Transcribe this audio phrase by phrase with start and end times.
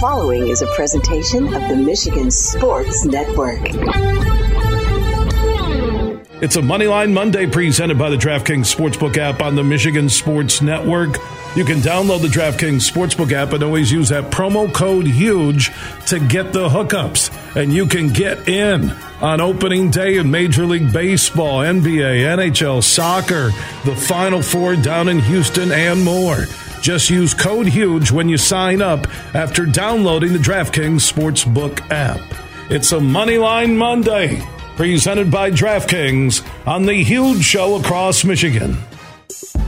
[0.00, 3.60] following is a presentation of the Michigan Sports Network.
[6.42, 11.16] It's a Moneyline Monday presented by the DraftKings Sportsbook app on the Michigan Sports Network.
[11.56, 15.70] You can download the DraftKings Sportsbook app and always use that promo code HUGE
[16.08, 17.30] to get the hookups.
[17.56, 18.90] And you can get in
[19.22, 23.50] on opening day in Major League Baseball, NBA, NHL, soccer,
[23.86, 26.44] the Final Four down in Houston, and more.
[26.86, 32.20] Just use code HUGE when you sign up after downloading the DraftKings Sportsbook app.
[32.70, 34.40] It's a Moneyline Monday
[34.76, 38.76] presented by DraftKings on the Huge Show across Michigan.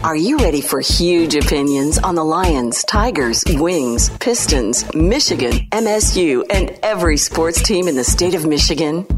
[0.05, 6.79] Are you ready for huge opinions on the Lions, Tigers, Wings, Pistons, Michigan, MSU, and
[6.85, 9.18] every sports team in the state of Michigan?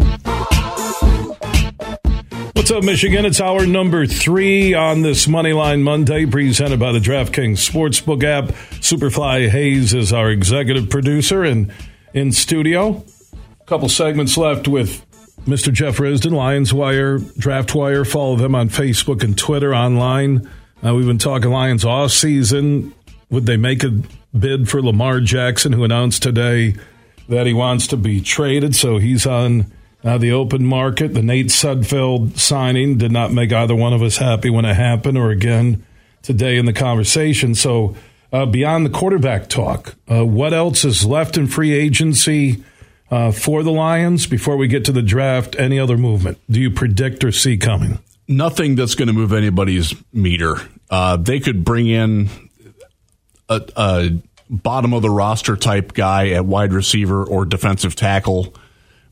[2.71, 3.25] What's up, Michigan?
[3.25, 8.45] It's hour number three on this Moneyline Monday, presented by the DraftKings Sportsbook app.
[8.79, 11.69] Superfly Hayes is our executive producer and
[12.13, 13.03] in studio.
[13.59, 15.05] A couple segments left with
[15.45, 15.73] Mr.
[15.73, 18.05] Jeff Risdon, Lions Wire, Draft Wire.
[18.05, 20.49] Follow them on Facebook and Twitter online.
[20.81, 22.93] Uh, we've been talking Lions off season.
[23.31, 24.01] Would they make a
[24.33, 26.75] bid for Lamar Jackson, who announced today
[27.27, 28.75] that he wants to be traded?
[28.77, 29.65] So he's on
[30.03, 31.13] uh, the open market.
[31.13, 35.17] The Nate Sudfeld signing did not make either one of us happy when it happened,
[35.17, 35.85] or again
[36.21, 37.55] today in the conversation.
[37.55, 37.95] So,
[38.31, 42.63] uh, beyond the quarterback talk, uh, what else is left in free agency
[43.09, 45.55] uh, for the Lions before we get to the draft?
[45.59, 47.99] Any other movement do you predict or see coming?
[48.27, 50.55] Nothing that's going to move anybody's meter.
[50.89, 52.29] Uh, they could bring in
[53.49, 54.09] a, a
[54.49, 58.53] bottom of the roster type guy at wide receiver or defensive tackle,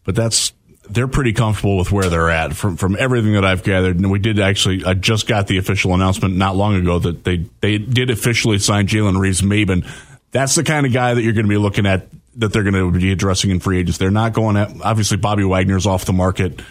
[0.05, 0.53] but that's
[0.89, 3.97] they're pretty comfortable with where they're at from from everything that I've gathered.
[3.97, 7.45] And we did actually, I just got the official announcement not long ago that they
[7.61, 9.87] they did officially sign Jalen Reeves-Maybin.
[10.31, 12.07] That's the kind of guy that you're going to be looking at
[12.37, 13.97] that they're going to be addressing in free agents.
[13.97, 16.61] They're not going at obviously Bobby Wagner's off the market.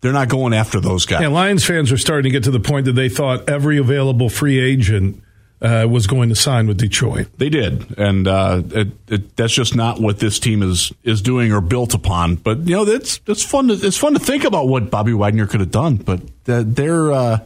[0.00, 1.20] They're not going after those guys.
[1.20, 4.30] Yeah, Lions fans are starting to get to the point that they thought every available
[4.30, 5.22] free agent
[5.62, 7.28] uh, was going to sign with Detroit.
[7.36, 11.52] They did, and uh, it, it, that's just not what this team is is doing
[11.52, 12.36] or built upon.
[12.36, 13.68] But you know, it's it's fun.
[13.68, 15.96] To, it's fun to think about what Bobby Wagner could have done.
[15.96, 17.40] But they're uh,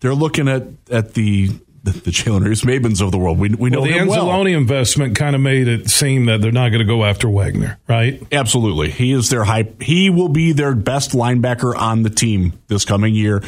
[0.00, 1.48] they're looking at at the
[1.84, 3.38] the, the Jalen Reeves-Maybins of the world.
[3.38, 4.46] We, we know well, the Anzalone well.
[4.46, 8.20] investment kind of made it seem that they're not going to go after Wagner, right?
[8.32, 9.82] Absolutely, he is their hype.
[9.82, 13.42] He will be their best linebacker on the team this coming year.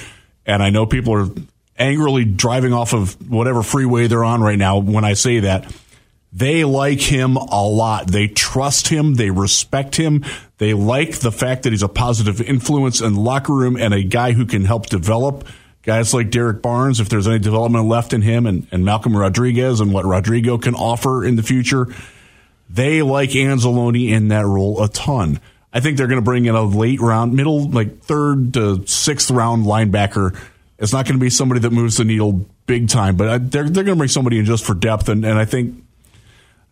[0.47, 1.29] And I know people are
[1.81, 5.75] angrily driving off of whatever freeway they're on right now when I say that.
[6.33, 8.07] They like him a lot.
[8.07, 9.15] They trust him.
[9.15, 10.25] They respect him.
[10.59, 14.05] They like the fact that he's a positive influence in the locker room and a
[14.05, 15.45] guy who can help develop
[15.83, 19.81] guys like Derrick Barnes, if there's any development left in him, and, and Malcolm Rodriguez
[19.81, 21.87] and what Rodrigo can offer in the future.
[22.69, 25.41] They like Anzalone in that role a ton.
[25.73, 29.31] I think they're going to bring in a late round, middle, like third to sixth
[29.31, 30.39] round linebacker
[30.81, 33.85] it's not going to be somebody that moves the needle big time, but they're they're
[33.85, 35.85] going to bring somebody in just for depth, and, and I think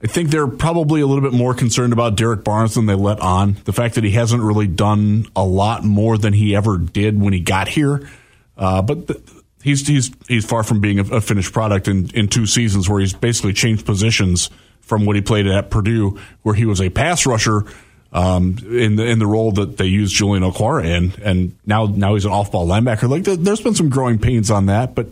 [0.03, 3.21] I think they're probably a little bit more concerned about Derrick Barnes than they let
[3.21, 3.59] on.
[3.65, 7.35] The fact that he hasn't really done a lot more than he ever did when
[7.35, 8.09] he got here,
[8.57, 9.21] uh, but the,
[9.63, 13.01] he's he's he's far from being a, a, finished product in, in two seasons where
[13.01, 14.49] he's basically changed positions
[14.81, 17.67] from what he played at Purdue, where he was a pass rusher
[18.13, 22.15] um, in the in the role that they used Julian Okwara in, and now now
[22.15, 23.09] he's an off ball linebacker.
[23.09, 25.09] Like there's been some growing pains on that, but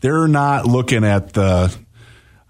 [0.00, 1.74] they're not looking at the.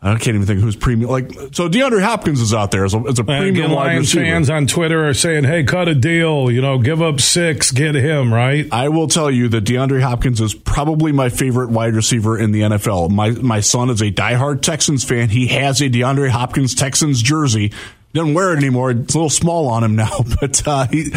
[0.02, 1.10] I can't even think who's premium.
[1.10, 4.14] Like so, DeAndre Hopkins is out there as a, as a premium Again, wide Lions
[4.14, 4.24] receiver.
[4.24, 6.48] fans on Twitter are saying, "Hey, cut a deal.
[6.50, 10.40] You know, give up six, get him right." I will tell you that DeAndre Hopkins
[10.40, 13.10] is probably my favorite wide receiver in the NFL.
[13.10, 15.28] My my son is a diehard Texans fan.
[15.30, 17.72] He has a DeAndre Hopkins Texans jersey
[18.16, 18.90] doesn't wear it anymore.
[18.90, 21.10] It's a little small on him now, but uh, he,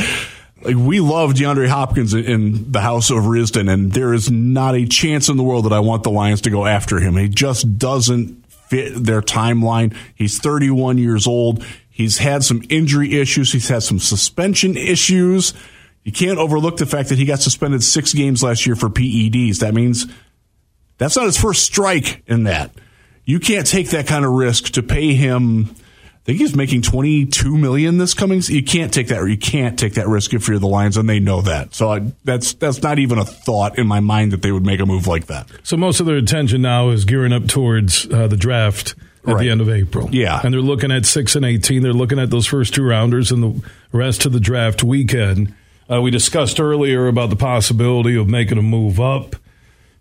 [0.62, 4.86] like we love DeAndre Hopkins in the house of Risdon, and there is not a
[4.86, 7.16] chance in the world that I want the Lions to go after him.
[7.16, 9.96] He just doesn't fit their timeline.
[10.16, 11.64] He's 31 years old.
[11.90, 13.52] He's had some injury issues.
[13.52, 15.54] He's had some suspension issues.
[16.04, 19.60] You can't overlook the fact that he got suspended six games last year for PEDs.
[19.60, 20.06] That means
[20.98, 22.72] that's not his first strike in that.
[23.26, 25.76] You can't take that kind of risk to pay him
[26.30, 28.42] think he's making 22 million this coming.
[28.46, 29.26] You can't take that.
[29.28, 31.74] You can't take that risk if you're the Lions, and they know that.
[31.74, 34.80] So I, that's that's not even a thought in my mind that they would make
[34.80, 35.48] a move like that.
[35.64, 38.96] So most of their attention now is gearing up towards uh, the draft
[39.28, 39.44] at Right.
[39.44, 40.08] the end of April.
[40.12, 40.40] Yeah.
[40.44, 41.82] and they're looking at six and eighteen.
[41.82, 45.54] They're looking at those first two rounders and the rest of the draft weekend.
[45.92, 49.36] Uh, we discussed earlier about the possibility of making a move up.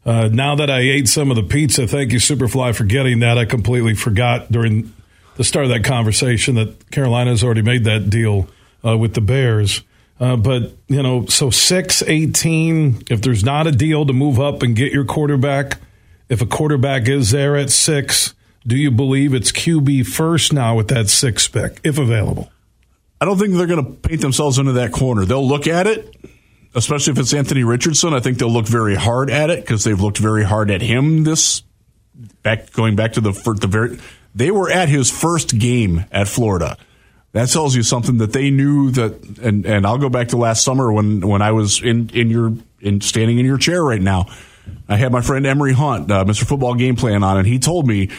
[0.06, 3.36] Uh, now that I ate some of the pizza, thank you, Superfly, for getting that.
[3.38, 4.92] I completely forgot during
[5.38, 8.48] the start of that conversation that Carolina's already made that deal
[8.84, 9.82] uh, with the Bears.
[10.20, 14.62] Uh, but, you know, so 6 18, if there's not a deal to move up
[14.62, 15.78] and get your quarterback,
[16.28, 18.34] if a quarterback is there at six,
[18.66, 22.50] do you believe it's QB first now with that six pick, if available?
[23.20, 25.24] I don't think they're going to paint themselves into that corner.
[25.24, 26.14] They'll look at it,
[26.74, 28.12] especially if it's Anthony Richardson.
[28.12, 31.24] I think they'll look very hard at it because they've looked very hard at him
[31.24, 31.62] this
[32.42, 33.98] back going back to the the very
[34.38, 36.76] they were at his first game at Florida.
[37.32, 40.64] That tells you something that they knew that and and I'll go back to last
[40.64, 44.26] summer when when I was in in your in standing in your chair right now.
[44.88, 46.44] I had my friend Emory Hunt, uh, Mr.
[46.44, 48.10] Football Game Plan on, and he told me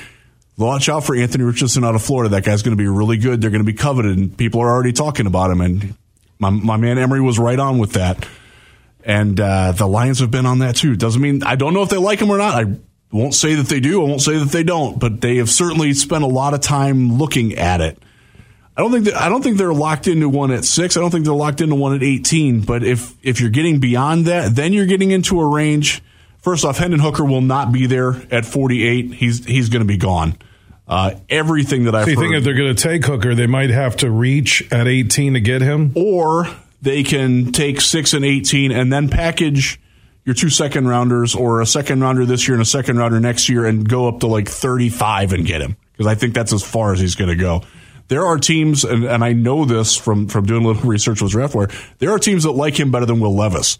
[0.58, 2.30] watch out for Anthony Richardson out of Florida.
[2.36, 3.40] That guy's going to be really good.
[3.40, 5.62] They're going to be coveted, and people are already talking about him.
[5.62, 5.96] And
[6.38, 8.28] my, my man Emory was right on with that.
[9.06, 10.96] And uh, the Lions have been on that too.
[10.96, 12.56] Doesn't mean I don't know if they like him or not.
[12.56, 12.78] I
[13.18, 14.04] won't say that they do.
[14.04, 15.00] I won't say that they don't.
[15.00, 17.98] But they have certainly spent a lot of time looking at it.
[18.78, 20.96] I don't think that, I don't think they're locked into one at six.
[20.96, 22.62] I don't think they're locked into one at eighteen.
[22.62, 26.02] But if if you're getting beyond that, then you're getting into a range.
[26.42, 29.14] First off, Hendon Hooker will not be there at 48.
[29.14, 30.38] He's he's going to be gone.
[30.88, 33.46] Uh, everything that I've So you heard, think if they're going to take Hooker, they
[33.46, 35.92] might have to reach at 18 to get him?
[35.96, 36.48] or
[36.82, 39.80] they can take six and 18 and then package
[40.26, 43.50] your two second rounders or a second rounder this year and a second rounder next
[43.50, 46.64] year and go up to like 35 and get him because I think that's as
[46.64, 47.62] far as he's going to go.
[48.10, 51.32] There are teams, and, and I know this from, from doing a little research with
[51.32, 53.78] DraftWire, there are teams that like him better than Will Levis.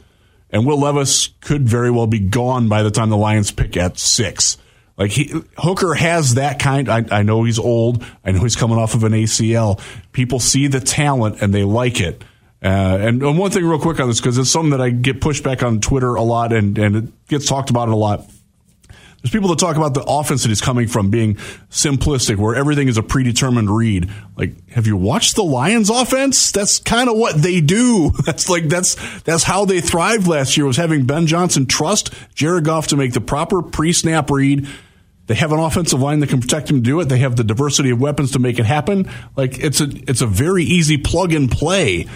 [0.52, 3.98] And Will Levis could very well be gone by the time the Lions pick at
[3.98, 4.58] six.
[4.98, 6.90] Like he, Hooker has that kind.
[6.90, 8.04] I, I know he's old.
[8.26, 9.80] I know he's coming off of an ACL.
[10.12, 12.24] People see the talent and they like it.
[12.62, 15.44] Uh, and, one thing, real quick on this, because it's something that I get pushed
[15.44, 18.30] back on Twitter a lot, and and it gets talked about it a lot.
[19.22, 21.36] There's people that talk about the offense that is coming from being
[21.70, 24.10] simplistic, where everything is a predetermined read.
[24.38, 26.54] Like, have you watched the Lions offense?
[26.54, 28.12] That's kind of what they do.
[28.26, 32.64] That's like that's that's how they thrived last year was having Ben Johnson trust Jared
[32.64, 34.68] Goff to make the proper pre-snap read.
[35.28, 37.06] They have an offensive line that can protect him to do it.
[37.06, 39.12] They have the diversity of weapons to make it happen.
[39.36, 42.08] Like it's a it's a very easy plug and play.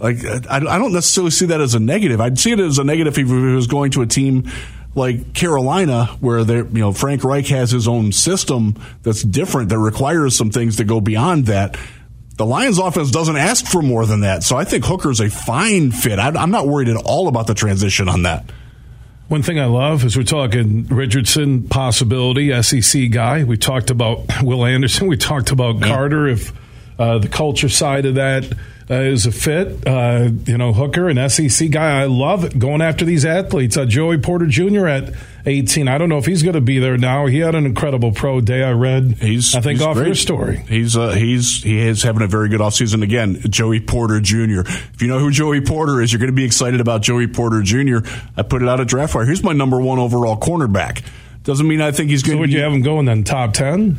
[0.00, 2.20] Like I, I don't necessarily see that as a negative.
[2.20, 4.50] I'd see it as a negative if he was going to a team
[4.94, 9.78] like Carolina, where they you know Frank Reich has his own system that's different that
[9.78, 11.76] requires some things that go beyond that.
[12.36, 15.92] The Lions offense doesn't ask for more than that, so I think Hooker's a fine
[15.92, 16.18] fit.
[16.18, 18.50] I, I'm not worried at all about the transition on that.
[19.28, 23.44] One thing I love is we're talking Richardson possibility, SEC guy.
[23.44, 25.06] We talked about Will Anderson.
[25.06, 26.26] We talked about Carter.
[26.26, 26.52] If
[26.98, 28.50] uh, the culture side of that
[28.90, 32.00] uh, is a fit, uh, you know, Hooker, an SEC guy.
[32.00, 33.76] I love it going after these athletes.
[33.76, 34.86] Uh, Joey Porter Jr.
[34.88, 35.14] at
[35.46, 35.86] 18.
[35.86, 37.26] I don't know if he's going to be there now.
[37.26, 38.62] He had an incredible pro day.
[38.64, 39.18] I read.
[39.20, 40.06] He's I think he's off great.
[40.06, 40.56] your story.
[40.68, 43.40] He's uh, he's he is having a very good offseason again.
[43.48, 44.60] Joey Porter Jr.
[44.66, 47.62] If you know who Joey Porter is, you're going to be excited about Joey Porter
[47.62, 47.98] Jr.
[48.36, 49.24] I put it out at draft wire.
[49.24, 51.04] Here's my number one overall cornerback.
[51.42, 52.40] Doesn't mean I think he's going So to.
[52.40, 53.96] would be, you have him going then top 10?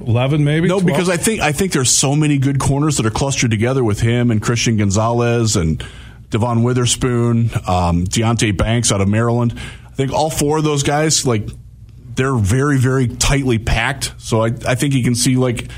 [0.00, 0.68] 11 maybe?
[0.68, 0.86] No, 12?
[0.86, 4.00] because I think I think there's so many good corners that are clustered together with
[4.00, 5.82] him and Christian Gonzalez and
[6.30, 9.54] Devon Witherspoon, um, Deonte Banks out of Maryland.
[9.86, 11.48] I think all four of those guys, like,
[12.14, 14.12] they're very very tightly packed.
[14.18, 15.70] So I I think you can see like,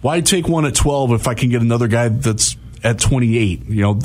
[0.00, 3.82] why take one at 12 if I can get another guy that's at 28, you
[3.82, 4.00] know,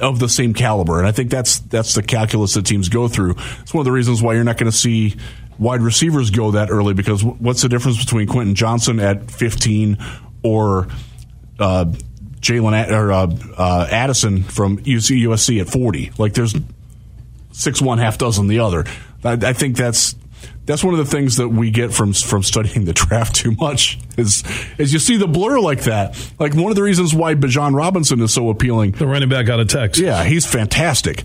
[0.00, 0.98] of the same caliber.
[0.98, 3.36] And I think that's that's the calculus that teams go through.
[3.62, 5.16] It's one of the reasons why you're not going to see
[5.58, 9.98] wide receivers go that early because what's the difference between Quentin Johnston at 15
[10.42, 10.88] or
[11.58, 11.86] uh,
[12.40, 16.12] Jalen or uh, uh, Addison from UC USC at 40?
[16.18, 16.54] Like there's
[17.52, 18.84] six one half dozen the other.
[19.24, 20.14] I, I think that's
[20.64, 23.98] that's one of the things that we get from from studying the draft too much
[24.16, 24.44] is
[24.78, 26.16] is you see the blur like that.
[26.38, 28.92] Like one of the reasons why Bijan Robinson is so appealing.
[28.92, 30.04] the running back out of Texas.
[30.04, 31.24] Yeah, he's fantastic.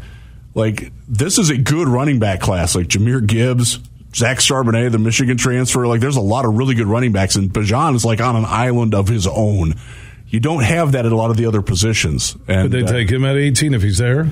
[0.55, 2.75] Like this is a good running back class.
[2.75, 3.79] Like Jahmyr Gibbs,
[4.15, 5.87] Zach Charbonnet, the Michigan transfer.
[5.87, 8.45] Like there's a lot of really good running backs, and Bijan is like on an
[8.45, 9.73] island of his own.
[10.27, 12.35] You don't have that at a lot of the other positions.
[12.47, 14.29] And Would they uh, take him at 18 if he's there?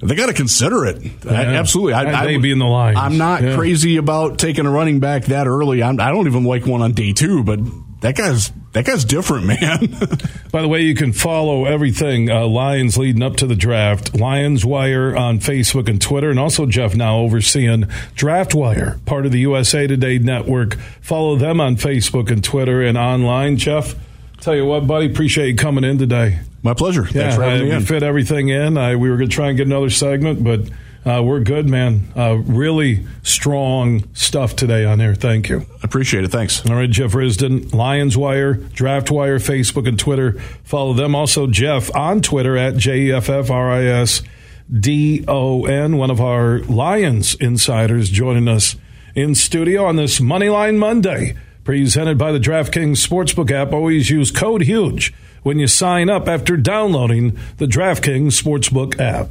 [0.00, 1.02] they got to consider it.
[1.28, 1.94] I- absolutely.
[1.94, 2.96] I, I, may be in the line.
[2.96, 3.56] I'm not Yeah.
[3.56, 5.82] crazy about taking a running back that early.
[5.82, 7.58] I'm, I don't even like one on day two, but
[8.00, 9.58] that guy's that guy's different, man.
[10.52, 14.14] By the way, you can follow everything uh, Lions leading up to the draft.
[14.14, 19.32] Lions Wire on Facebook and Twitter, and also Jeff now overseeing Draft Wire, part of
[19.32, 20.76] the USA Today network.
[21.00, 23.56] Follow them on Facebook and Twitter and online.
[23.56, 23.94] Jeff,
[24.40, 26.40] tell you what, buddy, appreciate you coming in today.
[26.62, 27.02] My pleasure.
[27.04, 27.84] Yeah, Thanks for having me I, in.
[27.84, 28.76] fit everything in.
[28.76, 30.60] I, we were going to try and get another segment, but
[31.08, 32.12] uh, we're good, man.
[32.14, 35.14] Uh, really strong stuff today on there.
[35.14, 35.64] Thank you.
[35.82, 36.30] Appreciate it.
[36.30, 36.64] Thanks.
[36.68, 40.32] All right, Jeff Risdon, Lions Wire, Draft Wire, Facebook and Twitter.
[40.64, 41.14] Follow them.
[41.14, 44.22] Also, Jeff on Twitter at J E F F R I S
[44.70, 48.76] D O N, one of our Lions insiders joining us
[49.14, 53.72] in studio on this Moneyline Monday, presented by the DraftKings Sportsbook app.
[53.72, 59.30] Always use code HUGE when you sign up after downloading the DraftKings Sportsbook app.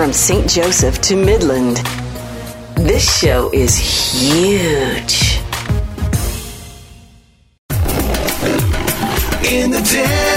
[0.00, 0.48] From St.
[0.48, 1.76] Joseph to Midland,
[2.74, 5.42] this show is huge.
[9.44, 10.29] In the den.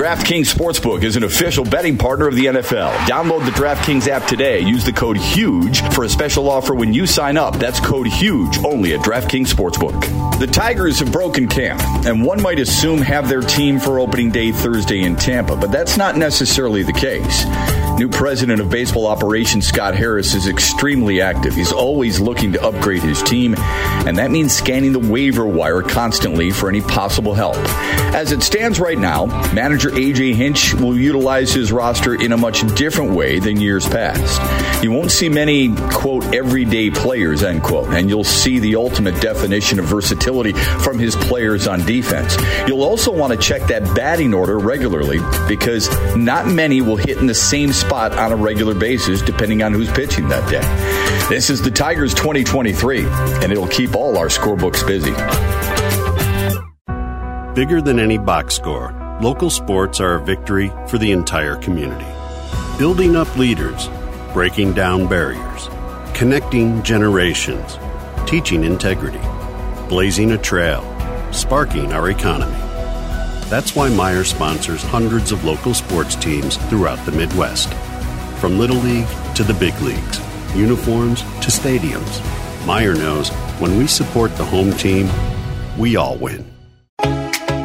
[0.00, 2.90] DraftKings Sportsbook is an official betting partner of the NFL.
[3.00, 4.60] Download the DraftKings app today.
[4.60, 7.58] Use the code HUGE for a special offer when you sign up.
[7.58, 10.00] That's code HUGE only at DraftKings Sportsbook.
[10.40, 14.52] The Tigers have broken camp, and one might assume have their team for opening day
[14.52, 17.44] Thursday in Tampa, but that's not necessarily the case.
[17.98, 21.54] New president of baseball operations Scott Harris is extremely active.
[21.54, 26.50] He's always looking to upgrade his team, and that means scanning the waiver wire constantly
[26.52, 27.58] for any possible help.
[28.14, 32.62] As it stands right now, manager AJ Hinch will utilize his roster in a much
[32.74, 34.82] different way than years past.
[34.82, 39.78] You won't see many, quote, everyday players, end quote, and you'll see the ultimate definition
[39.78, 42.36] of versatility from his players on defense.
[42.66, 45.18] You'll also want to check that batting order regularly
[45.48, 49.72] because not many will hit in the same spot on a regular basis depending on
[49.72, 50.60] who's pitching that day.
[51.28, 55.12] This is the Tigers 2023, and it'll keep all our scorebooks busy.
[57.54, 62.06] Bigger than any box score, local sports are a victory for the entire community.
[62.78, 63.90] Building up leaders,
[64.32, 65.68] breaking down barriers,
[66.14, 67.78] connecting generations,
[68.26, 69.20] teaching integrity,
[69.88, 70.82] blazing a trail,
[71.32, 72.56] sparking our economy.
[73.50, 77.74] That's why Meijer sponsors hundreds of local sports teams throughout the Midwest.
[78.40, 80.18] From Little League to the big leagues,
[80.56, 82.20] uniforms to stadiums.
[82.64, 83.28] Meijer knows
[83.60, 85.10] when we support the home team,
[85.76, 86.49] we all win.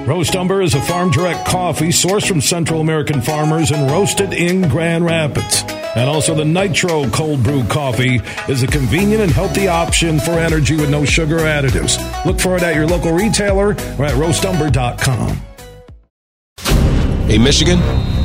[0.06, 4.70] Roast Umber is a farm direct coffee sourced from Central American farmers and roasted in
[4.70, 5.64] Grand Rapids.
[5.96, 10.76] And also, the Nitro Cold Brew Coffee is a convenient and healthy option for energy
[10.76, 11.98] with no sugar additives.
[12.24, 15.42] Look for it at your local retailer or at roastumber.com.
[17.28, 17.80] Hey, Michigan,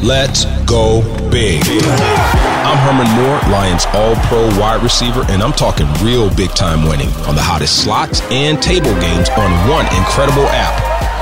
[0.06, 1.62] let's go big.
[1.64, 7.08] I'm Herman Moore, Lions All Pro wide receiver, and I'm talking real big time winning
[7.26, 10.89] on the hottest slots and table games on one incredible app.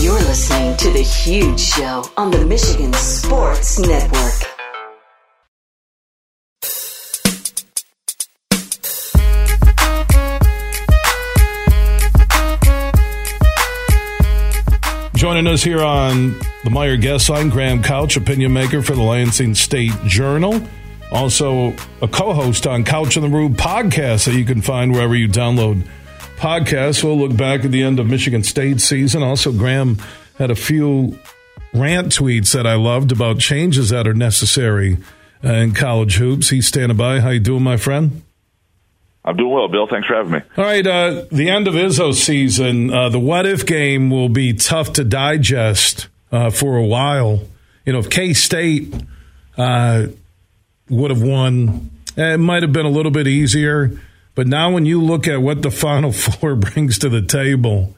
[0.00, 4.32] You're listening to The Huge Show on the Michigan Sports Network.
[15.14, 19.56] Joining us here on the Meijer guest line, Graham Couch, opinion maker for the Lansing
[19.56, 20.62] State Journal.
[21.10, 25.16] Also, a co host on Couch on the Roof podcast that you can find wherever
[25.16, 25.84] you download
[26.38, 27.02] podcasts.
[27.02, 29.22] We'll look back at the end of Michigan State season.
[29.22, 29.98] Also, Graham
[30.38, 31.18] had a few
[31.74, 34.98] rant tweets that I loved about changes that are necessary
[35.44, 36.50] uh, in college hoops.
[36.50, 37.20] He's standing by.
[37.20, 38.22] How you doing, my friend?
[39.24, 39.86] I'm doing well, Bill.
[39.86, 40.40] Thanks for having me.
[40.56, 44.54] All right, uh, the end of Izzo season, uh, the what if game will be
[44.54, 47.42] tough to digest uh, for a while.
[47.84, 48.94] You know, if K State
[49.58, 50.06] uh,
[50.88, 54.00] would have won, it might have been a little bit easier.
[54.38, 57.96] But now, when you look at what the Final Four brings to the table,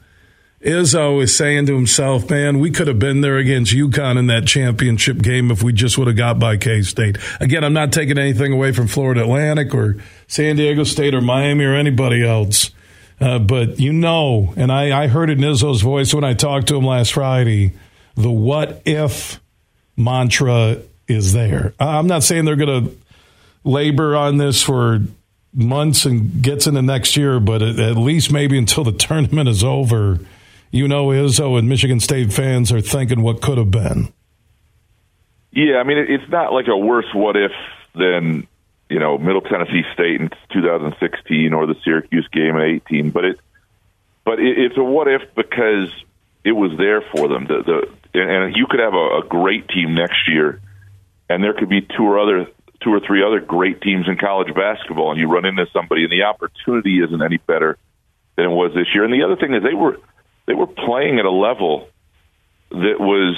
[0.59, 4.47] Izzo is saying to himself, man, we could have been there against UConn in that
[4.47, 7.19] championship game if we just would have got by K State.
[7.39, 11.63] Again, I'm not taking anything away from Florida Atlantic or San Diego State or Miami
[11.63, 12.71] or anybody else.
[13.19, 16.69] Uh, but you know, and I, I heard it in Izzo's voice when I talked
[16.69, 17.73] to him last Friday.
[18.15, 19.39] The what if
[19.95, 21.75] mantra is there.
[21.79, 22.97] I'm not saying they're going to
[23.63, 25.01] labor on this for
[25.53, 30.19] months and gets into next year, but at, least maybe until the tournament is over,
[30.71, 34.13] you know, Izzo and Michigan State fans are thinking what could have been.
[35.51, 37.51] Yeah, I mean, it's not like a worse what if
[37.93, 38.47] than
[38.89, 43.39] you know Middle Tennessee State in 2016 or the Syracuse game in 18, but it,
[44.23, 45.91] but it, it's a what if because
[46.45, 47.47] it was there for them.
[47.47, 47.63] The,
[48.13, 50.61] the and you could have a, a great team next year,
[51.29, 52.47] and there could be two or other
[52.83, 56.11] two or three other great teams in college basketball, and you run into somebody, and
[56.11, 57.77] the opportunity isn't any better
[58.35, 59.03] than it was this year.
[59.03, 59.97] And the other thing is they were
[60.47, 61.87] they were playing at a level
[62.71, 63.37] that was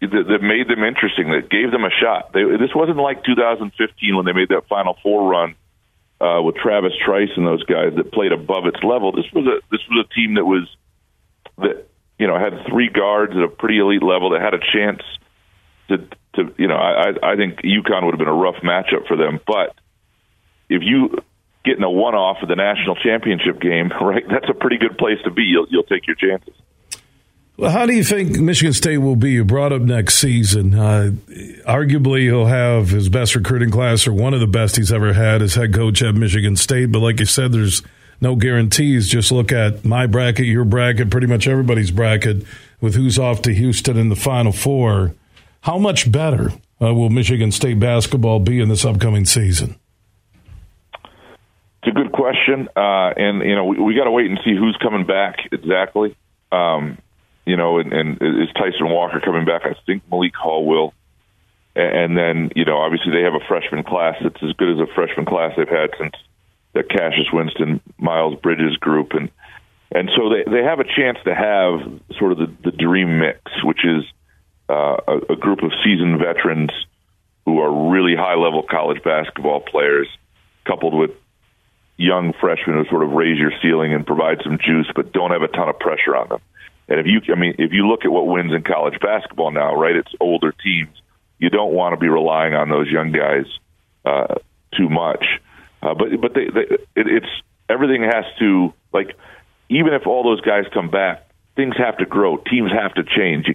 [0.00, 2.32] that, that made them interesting, that gave them a shot.
[2.32, 5.56] They, this wasn't like 2015 when they made that Final Four run
[6.20, 9.12] uh, with Travis Trice and those guys that played above its level.
[9.12, 10.68] This was a this was a team that was
[11.58, 11.86] that
[12.18, 15.02] you know had three guards at a pretty elite level that had a chance
[15.88, 15.98] to
[16.38, 19.40] to you know I I think UConn would have been a rough matchup for them,
[19.46, 19.74] but
[20.68, 21.18] if you
[21.64, 24.96] get in a one off of the national championship game, right, that's a pretty good
[24.98, 25.42] place to be.
[25.42, 26.54] You'll you'll take your chances.
[27.58, 29.32] Well, how do you think Michigan State will be?
[29.32, 30.74] You brought up next season.
[30.74, 31.10] Uh,
[31.66, 35.42] arguably, he'll have his best recruiting class or one of the best he's ever had
[35.42, 36.92] as head coach at Michigan State.
[36.92, 37.82] But like you said, there's
[38.20, 39.08] no guarantees.
[39.08, 42.44] Just look at my bracket, your bracket, pretty much everybody's bracket
[42.80, 45.16] with who's off to Houston in the Final Four.
[45.62, 46.50] How much better
[46.80, 49.76] uh, will Michigan State basketball be in this upcoming season?
[50.94, 54.54] It's a good question, uh, and you know we, we got to wait and see
[54.56, 56.16] who's coming back exactly.
[56.50, 56.98] Um,
[57.46, 59.62] you know, and, and is Tyson Walker coming back?
[59.64, 60.92] I think Malik Hall will.
[61.74, 64.92] And then, you know, obviously they have a freshman class that's as good as a
[64.94, 66.14] freshman class they've had since
[66.74, 69.30] the Cassius Winston, Miles Bridges group, and
[69.90, 71.80] and so they they have a chance to have
[72.18, 74.04] sort of the, the dream mix, which is
[74.68, 76.70] uh, a, a group of seasoned veterans
[77.44, 80.08] who are really high level college basketball players,
[80.66, 81.10] coupled with
[81.96, 85.42] young freshmen who sort of raise your ceiling and provide some juice, but don't have
[85.42, 86.40] a ton of pressure on them.
[86.88, 89.74] And if you, I mean, if you look at what wins in college basketball now,
[89.74, 89.96] right?
[89.96, 90.96] It's older teams.
[91.38, 93.46] You don't want to be relying on those young guys
[94.04, 94.36] uh,
[94.76, 95.24] too much.
[95.82, 97.26] Uh, but but they, they, it, it's
[97.68, 99.16] everything has to like
[99.68, 101.27] even if all those guys come back,
[101.58, 102.36] things have to grow.
[102.36, 103.48] Teams have to change.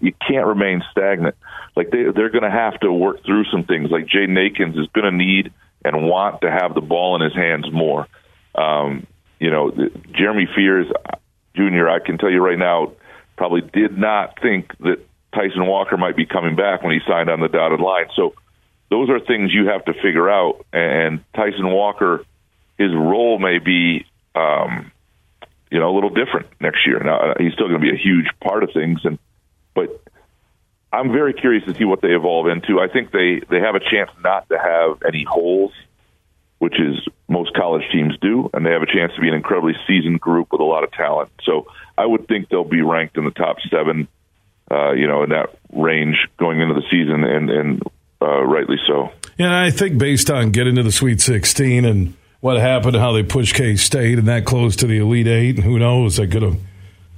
[0.00, 1.34] You, can't remain stagnant.
[1.74, 3.90] Like they they're going to have to work through some things.
[3.90, 5.52] Like Jay Akins is going to need
[5.84, 8.06] and want to have the ball in his hands more.
[8.54, 9.06] Um,
[9.40, 9.72] you know,
[10.12, 10.86] Jeremy Fears.
[11.56, 12.92] Jr., I can tell you right now,
[13.36, 17.40] probably did not think that Tyson Walker might be coming back when he signed on
[17.40, 18.06] the dotted line.
[18.14, 18.34] So
[18.90, 20.64] those are things you have to figure out.
[20.72, 22.24] And Tyson Walker,
[22.78, 24.92] his role may be, um,
[25.70, 27.00] you know, a little different next year.
[27.00, 29.18] Now uh, he's still going to be a huge part of things, and
[29.74, 30.02] but
[30.92, 32.80] I'm very curious to see what they evolve into.
[32.80, 35.72] I think they they have a chance not to have any holes
[36.58, 39.74] which is most college teams do, and they have a chance to be an incredibly
[39.86, 41.30] seasoned group with a lot of talent.
[41.44, 44.08] So I would think they'll be ranked in the top seven,
[44.70, 47.82] uh, you know, in that range going into the season, and, and
[48.20, 49.10] uh, rightly so.
[49.36, 53.22] Yeah, I think based on getting to the Sweet 16 and what happened, how they
[53.22, 56.42] pushed K State and that close to the Elite Eight, and who knows, they could
[56.42, 56.58] have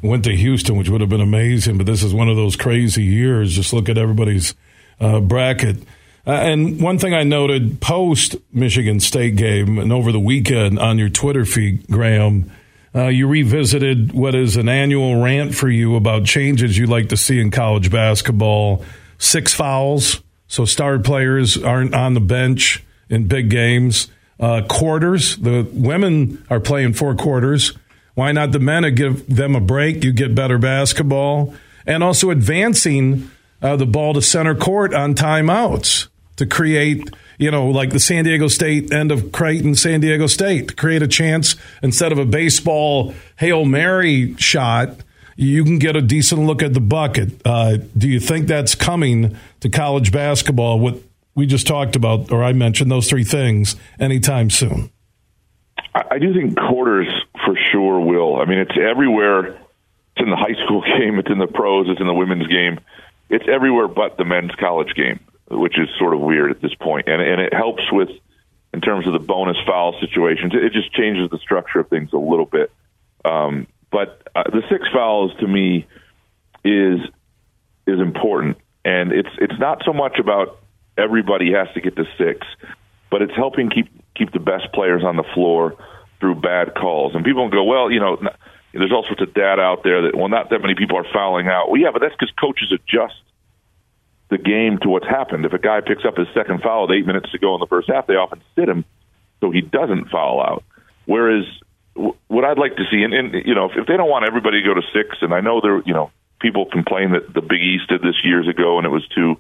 [0.03, 1.77] went to Houston, which would have been amazing.
[1.77, 3.55] But this is one of those crazy years.
[3.55, 4.55] Just look at everybody's
[4.99, 5.77] uh, bracket.
[6.27, 10.99] Uh, and one thing I noted post Michigan State game and over the weekend on
[10.99, 12.51] your Twitter feed, Graham,
[12.95, 17.17] uh, you revisited what is an annual rant for you about changes you'd like to
[17.17, 18.85] see in college basketball.
[19.19, 24.09] Six fouls, so star players aren't on the bench in big games.
[24.41, 27.75] Uh, quarters, the women are playing four quarters.
[28.15, 28.95] Why not the men?
[28.95, 30.03] give them a break.
[30.03, 31.55] You get better basketball.
[31.87, 33.31] And also advancing
[33.63, 38.25] uh, the ball to center court on timeouts to create, you know, like the San
[38.25, 42.25] Diego State end of Creighton, San Diego State, to create a chance instead of a
[42.25, 44.97] baseball Hail Mary shot,
[45.37, 47.31] you can get a decent look at the bucket.
[47.45, 50.79] Uh, do you think that's coming to college basketball?
[50.79, 50.99] What
[51.35, 54.91] we just talked about, or I mentioned those three things, anytime soon?
[55.95, 57.09] I do think quarters
[57.45, 58.41] for sure will.
[58.41, 59.47] I mean, it's everywhere.
[59.47, 61.19] It's in the high school game.
[61.19, 61.87] It's in the pros.
[61.89, 62.81] It's in the women's game.
[63.29, 67.09] It's everywhere but the men's college game which is sort of weird at this point.
[67.09, 68.09] And and it helps with
[68.73, 70.53] in terms of the bonus foul situations.
[70.55, 72.71] It just changes the structure of things a little bit.
[73.25, 75.87] Um, but uh, the six fouls to me
[76.65, 77.01] is
[77.87, 80.61] is important, and it's it's not so much about
[80.97, 82.47] everybody has to get to six,
[83.11, 85.77] but it's helping keep keep the best players on the floor
[86.21, 87.15] through bad calls.
[87.15, 88.19] And people go, well, you know,
[88.73, 91.49] there's all sorts of data out there that well, not that many people are fouling
[91.49, 91.71] out.
[91.71, 93.15] Well, yeah, but that's because coaches adjust
[94.31, 95.45] the game to what's happened.
[95.45, 97.67] If a guy picks up his second foul with eight minutes to go in the
[97.67, 98.85] first half, they often sit him
[99.41, 100.65] so he doesn't foul out.
[101.07, 101.45] Whereas
[102.29, 104.63] what I'd like to see, and, and you know, if, if they don't want everybody
[104.63, 107.61] to go to six, and I know there, you know, people complain that the Big
[107.61, 109.37] East did this years ago and it was too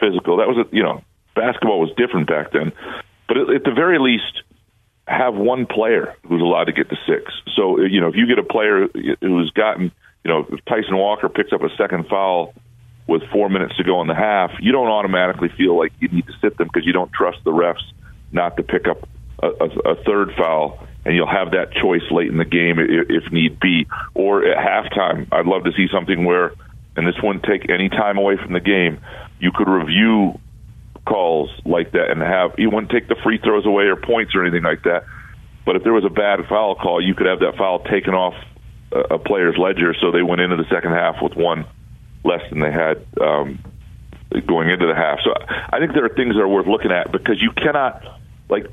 [0.00, 0.38] physical.
[0.38, 1.02] That was, a, you know,
[1.34, 2.72] basketball was different back then.
[3.26, 4.42] But at, the very least,
[5.06, 7.32] have one player who's allowed to get to six.
[7.56, 8.88] So, you know, if you get a player
[9.20, 9.90] who's gotten,
[10.24, 12.54] you know, if Tyson Walker picks up a second foul
[13.06, 16.26] with four minutes to go in the half, you don't automatically feel like you need
[16.26, 17.84] to sit them because you don't trust the refs
[18.32, 19.08] not to pick up
[19.42, 23.32] a, a, a third foul, and you'll have that choice late in the game if
[23.32, 23.86] need be.
[24.14, 26.52] Or at halftime, I'd love to see something where,
[26.96, 29.00] and this wouldn't take any time away from the game,
[29.40, 30.38] you could review
[31.06, 34.42] calls like that and have you wouldn't take the free throws away or points or
[34.42, 35.04] anything like that.
[35.64, 38.34] But if there was a bad foul call, you could have that foul taken off
[38.92, 41.66] a, player's ledger, so they went into the second half with one
[42.24, 43.58] less than they had um,
[44.46, 45.18] going into the half.
[45.24, 48.02] So I think there are things that are worth looking at because you cannot
[48.48, 48.66] like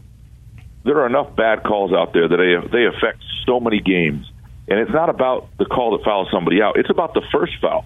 [0.84, 4.30] there are enough bad calls out there that they they affect so many games,
[4.68, 6.78] and it's not about the call that fouls somebody out.
[6.78, 7.86] It's about the first foul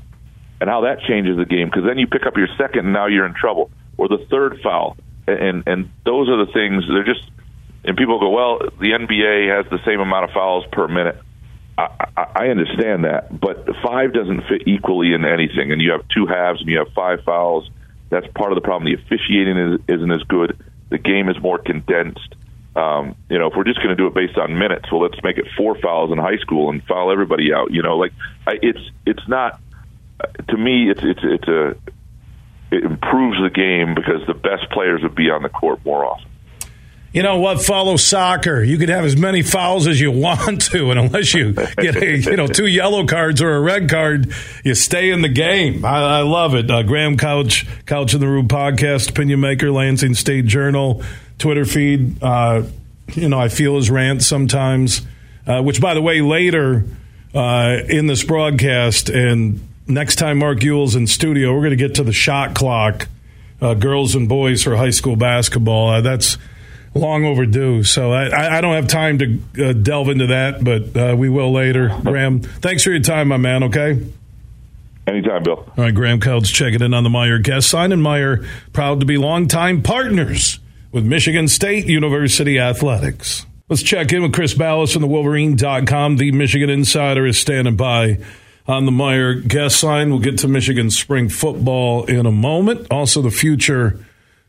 [0.62, 3.08] and how that changes the game because then you pick up your second and now
[3.08, 7.30] you're in trouble, or the third foul, and and those are the things they're just.
[7.82, 11.18] And people go, well, the NBA has the same amount of fouls per minute.
[11.78, 15.72] I, I understand that, but five doesn't fit equally in anything.
[15.72, 17.70] And you have two halves, and you have five fouls.
[18.10, 18.92] That's part of the problem.
[18.92, 20.62] The officiating is, isn't as good.
[20.90, 22.36] The game is more condensed.
[22.76, 25.22] Um, you know, if we're just going to do it based on minutes, well, let's
[25.24, 27.72] make it four fouls in high school and foul everybody out.
[27.72, 28.12] You know, like
[28.46, 29.60] I, it's it's not
[30.48, 30.90] to me.
[30.90, 31.76] It's it's it's a
[32.72, 36.30] it improves the game because the best players would be on the court more often
[37.12, 37.62] you know what?
[37.62, 38.62] Follow soccer.
[38.62, 42.18] You can have as many fouls as you want to, and unless you get a,
[42.18, 45.84] you know two yellow cards or a red card, you stay in the game.
[45.86, 46.70] I, I love it.
[46.70, 51.04] Uh, Graham Couch, Couch in the Room podcast, opinion maker, Lansing State Journal,
[51.40, 52.22] Twitter feed.
[52.22, 52.64] Uh,
[53.16, 55.02] you know, I feel his rant sometimes.
[55.48, 56.86] Uh, which, by the way, later
[57.34, 61.96] uh, in this broadcast, and next time Mark Ewell's in studio, we're going to get
[61.96, 63.08] to the shot clock,
[63.62, 65.90] uh, girls and boys for high school basketball.
[65.90, 66.38] Uh, that's
[66.94, 67.84] long overdue.
[67.84, 71.52] So I, I don't have time to uh, delve into that, but uh, we will
[71.52, 71.90] later.
[72.04, 73.64] Graham, thanks for your time, my man.
[73.64, 74.00] Okay.
[75.08, 75.56] Anytime, Bill.
[75.56, 79.08] All right, Graham Couch checking in on the Meijer guest sign, and Meijer proud to
[79.08, 80.60] be longtime partners
[80.92, 83.46] with Michigan State University Athletics.
[83.70, 86.18] Let's check in with Chris Balas from the Wolverine.com.
[86.18, 88.20] The Michigan Insider is standing by
[88.70, 90.12] on the Meijer guest sign.
[90.12, 92.86] We'll get to Michigan spring football in a moment.
[92.92, 94.00] Also, the future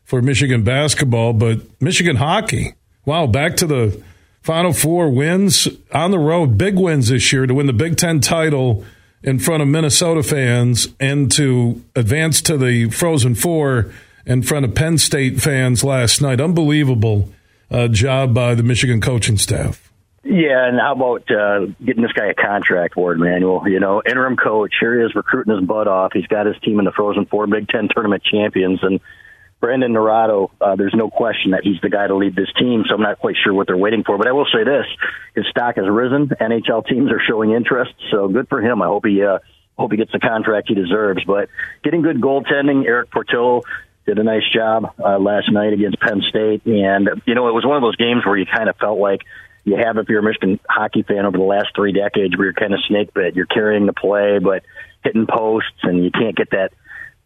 [0.05, 2.75] for Michigan basketball, but Michigan hockey.
[3.07, 4.03] Wow, back to the
[4.43, 8.21] Final Four wins on the road, big wins this year to win the Big Ten
[8.21, 8.85] title
[9.23, 13.91] in front of Minnesota fans and to advance to the Frozen Four
[14.27, 16.43] in front of Penn State fans last night.
[16.43, 17.31] Unbelievable
[17.71, 19.90] uh, job by the Michigan coaching staff.
[20.23, 23.67] Yeah, and how about uh, getting this guy a contract, Warde Manuel?
[23.67, 24.75] You know, interim coach.
[24.79, 26.13] Here he is recruiting his butt off.
[26.13, 29.01] He's got his team in the Frozen Four, Big Ten tournament champions, and
[29.61, 32.95] Brandon Naurato, uh, there's no question that he's the guy to lead this team, so
[32.95, 34.17] I'm not quite sure what they're waiting for.
[34.17, 34.87] But I will say this:
[35.35, 36.29] his stock has risen.
[36.29, 38.81] NHL teams are showing interest, so good for him.
[38.81, 39.39] I hope he uh,
[39.79, 41.23] hope he gets the contract he deserves.
[41.25, 41.51] But
[41.85, 43.63] getting good goaltending, Erik Portillo
[44.07, 47.67] did a nice job uh, last night against Penn State, and you know it was
[47.67, 49.21] one of those games where you kind of felt like
[49.65, 52.55] you have if you're a Michigan hockey fan over the last three decades, where you're
[52.55, 53.35] kind of snake bit.
[53.35, 54.63] You're carrying the play, but
[55.05, 56.73] hitting posts, and you can't get that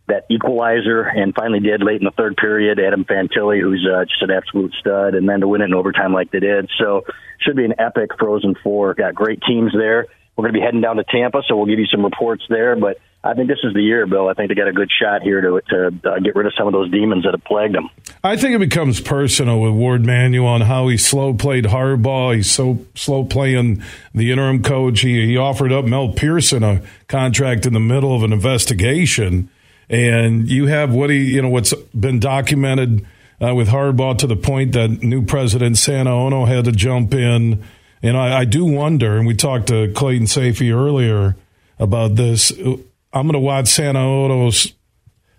[0.07, 2.79] that equalizer and finally did late in the third period.
[2.79, 6.13] Adam Fantilli, who's uh, just an absolute stud, and then to win it in overtime
[6.13, 6.71] like they did.
[6.79, 7.05] So
[7.41, 8.95] should be an epic Frozen Four.
[8.95, 10.07] Got great teams there.
[10.37, 12.77] We're going to be heading down to Tampa, so we'll give you some reports there.
[12.77, 14.29] But I think this is the year, Bill.
[14.29, 16.67] I think they got a good shot here to to uh, get rid of some
[16.67, 17.89] of those demons that have plagued them.
[18.23, 22.37] I think it becomes personal with Warde Manuel on how he slow played hardball.
[22.37, 23.83] He's so slow playing
[24.15, 25.01] the interim coach.
[25.01, 29.49] He, he offered up Mel Pearson a contract in the middle of an investigation
[29.89, 33.07] and you have what he, you know, what's been documented
[33.41, 37.63] uh, with Harbaugh to the point that new president Santa Ono had to jump in.
[38.03, 41.37] And I, I do wonder, and we talked to Clayton Sayfie earlier
[41.79, 42.53] about this.
[43.15, 44.75] I'm going to watch Santa Sanaono's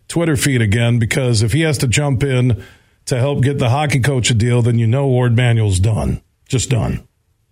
[0.08, 2.64] Twitter feed again because if he has to jump in
[3.06, 6.70] to help get the hockey coach a deal, then you know Warde Manuel's done, just
[6.70, 7.06] done.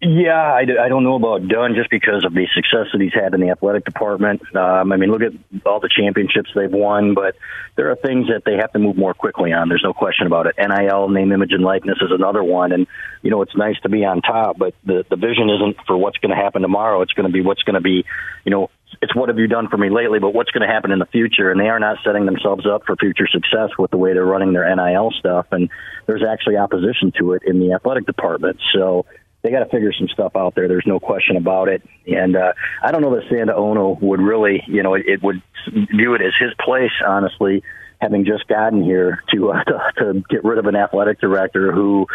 [0.06, 3.34] Yeah, I, I don't know about done just because of the success that he's had
[3.34, 4.42] in the athletic department.
[4.54, 5.32] Um, I mean, look at
[5.66, 7.36] all the championships they've won, but
[7.78, 9.70] there are things that they have to move more quickly on.
[9.70, 10.56] There's no question about it.
[10.58, 12.74] NIL, name, image, and likeness is another one.
[12.74, 12.86] And,
[13.22, 16.18] you know, it's nice to be on top, but the, the vision isn't for what's
[16.18, 17.02] going to happen tomorrow.
[17.02, 18.04] It's going to be what's going to be,
[18.44, 18.70] you know,
[19.02, 21.06] it's what have you done for me lately, but what's going to happen in the
[21.06, 21.52] future.
[21.52, 24.54] And they are not setting themselves up for future success with the way they're running
[24.54, 25.48] their NIL stuff.
[25.52, 25.70] And
[26.06, 28.60] there's actually opposition to it in the athletic department.
[28.74, 29.06] So,
[29.44, 30.70] they got to figure some stuff out there.
[30.70, 31.84] There's no question about it.
[32.08, 35.42] And uh, I don't know that Santa Ono would really, you know, it, it would
[35.70, 37.62] view it as his place, honestly,
[38.00, 42.08] having just gotten here to uh, to, to get rid of an athletic director who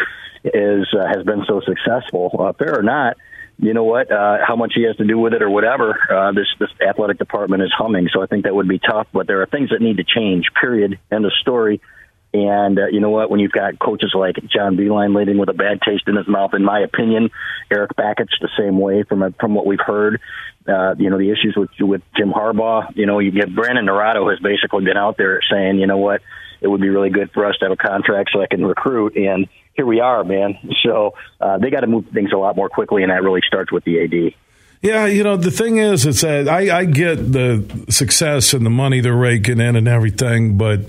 [0.43, 2.35] is uh, has been so successful.
[2.39, 3.17] Uh, fair or not,
[3.61, 4.11] you know what?
[4.11, 5.97] Uh, how much he has to do with it or whatever.
[6.09, 9.07] Uh, this this athletic department is humming, so I think that would be tough.
[9.11, 10.45] But there are things that need to change.
[10.59, 10.97] Period.
[11.11, 11.81] End of story.
[12.31, 13.29] And uh, you know what?
[13.29, 16.53] When you've got coaches like John Beilein leading with a bad taste in his mouth,
[16.53, 17.31] in my opinion,
[17.71, 20.21] Erik Bakich the same way from a, from what we've heard.
[20.67, 22.95] Uh, you know the issues with with Jim Harbaugh.
[22.95, 26.21] You know you get Brandon Naurato has basically been out there saying, you know what,
[26.61, 29.15] it would be really good for us to have a contract so I can recruit.
[29.15, 29.47] And
[29.79, 30.57] here we are, man.
[30.83, 33.71] So uh, they got to move things a lot more quickly, and that really starts
[33.71, 34.33] with the AD.
[34.81, 38.69] Yeah, you know the thing is, it's that I, I get the success and the
[38.69, 40.81] money they're raking in and everything, but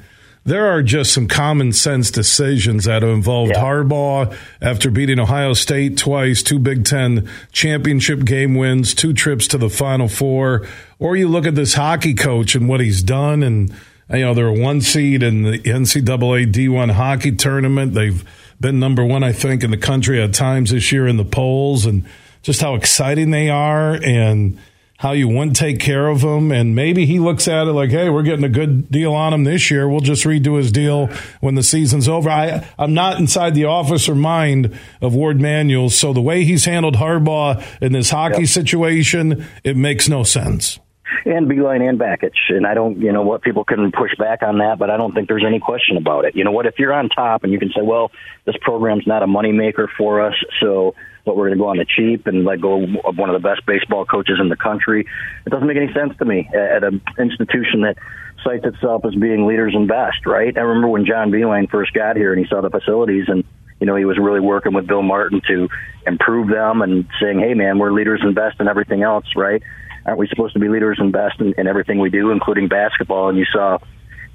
[0.45, 3.63] there are just some common sense decisions that have involved yeah.
[3.63, 9.59] Harbaugh after beating Ohio State twice, two Big Ten championship game wins, two trips to
[9.59, 10.67] the Final Four.
[10.99, 13.71] Or you look at this hockey coach and what he's done, and
[14.13, 17.95] you know they're a one seed in the NCAA D1 hockey tournament.
[17.95, 18.25] They've
[18.61, 21.87] been number one, I think, in the country at times this year in the polls,
[21.87, 22.05] and
[22.43, 24.59] just how exciting they are and
[24.99, 26.53] how you wouldn't take care of them.
[26.53, 29.45] And maybe he looks at it like, hey, we're getting a good deal on him
[29.45, 29.89] this year.
[29.89, 31.07] We'll just redo his deal
[31.41, 32.29] when the season's over.
[32.29, 35.97] I, I'm not inside the office or mind of Warde Manuel's.
[35.97, 38.49] So the way he's handled Harbaugh in this hockey yep.
[38.49, 40.79] situation, it makes no sense
[41.25, 42.51] and Beilein and Bakich.
[42.51, 45.13] And I don't, you know, what people can push back on that, but I don't
[45.13, 46.37] think there's any question about it.
[46.37, 46.67] You know what?
[46.67, 48.11] If you're on top and you can say, well,
[48.45, 51.85] this program's not a moneymaker for us, so but we're going to go on the
[51.85, 55.07] cheap and let go of one of the best baseball coaches in the country.
[55.47, 57.99] It doesn't make any sense to me at an institution that
[58.43, 60.57] cites itself as being leaders and best, right?
[60.57, 63.45] I remember when John Beilein first got here and he saw the facilities and
[63.81, 65.69] you know, he was really working with Bill Martin to
[66.07, 69.63] improve them and saying, "Hey, man, we're leaders and best and everything else, right?
[70.07, 73.29] Aren't we supposed to be leaders and best in, in everything we do, including basketball?"
[73.29, 73.79] And you saw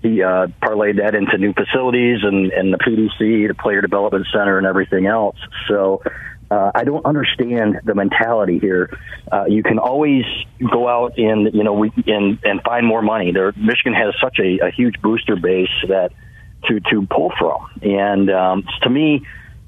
[0.02, 4.58] he uh, parlayed that into new facilities and, and the PDC, the Player Development Center,
[4.58, 5.38] and everything else.
[5.68, 6.04] So
[6.52, 8.96] uh, I don't understand the mentality here.
[9.32, 10.24] Uh, you can always
[10.72, 13.32] go out and you know we and and find more money.
[13.32, 16.12] There, Michigan has such a, a huge booster base that
[16.66, 19.26] to to pull from, and um, to me,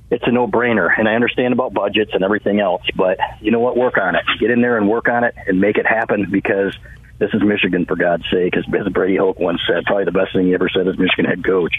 [0.09, 0.89] it's a no brainer.
[0.97, 3.75] And I understand about budgets and everything else, but you know what?
[3.75, 4.23] Work on it.
[4.39, 6.77] Get in there and work on it and make it happen because
[7.19, 8.55] this is Michigan for God's sake.
[8.55, 11.43] As Brady Hoke once said, probably the best thing he ever said as Michigan head
[11.43, 11.73] coach.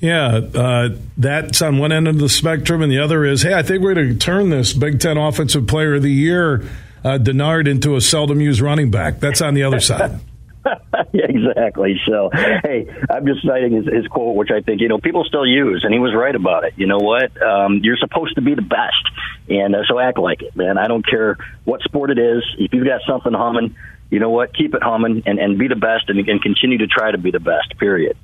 [0.00, 3.62] Yeah, uh, that's on one end of the spectrum, and the other is, hey, I
[3.62, 6.64] think we're going to turn this Big Ten Offensive Player of the Year,
[7.04, 9.20] uh, Denard, into a seldom used running back.
[9.20, 10.18] That's on the other side.
[11.14, 12.00] exactly.
[12.06, 15.46] So, hey, I'm just citing his, his quote, which I think you know people still
[15.46, 16.74] use, and he was right about it.
[16.76, 17.30] You know what?
[17.42, 19.04] Um, you're supposed to be the best,
[19.48, 20.78] and uh, so act like it, man.
[20.78, 22.44] I don't care what sport it is.
[22.58, 23.74] If you've got something humming,
[24.10, 24.54] you know what?
[24.54, 27.30] Keep it humming and, and be the best, and, and continue to try to be
[27.30, 27.78] the best.
[27.78, 28.16] Period.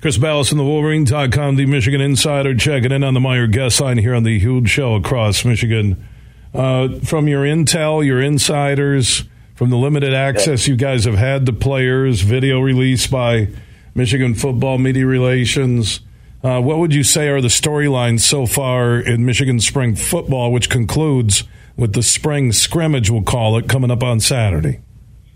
[0.00, 3.98] Chris Balas from the Wolverine.com, the Michigan Insider, checking in on the Meijer guest line
[3.98, 6.06] here on the huge show across Michigan.
[6.54, 9.24] Uh, from your intel, your insiders,
[9.56, 13.48] from the limited access you guys have had to players, video release by
[13.94, 16.00] Michigan Football Media Relations,
[16.44, 20.68] uh, what would you say are the storylines so far in Michigan spring football, which
[20.68, 21.44] concludes
[21.76, 24.80] with the spring scrimmage, we'll call it, coming up on Saturday?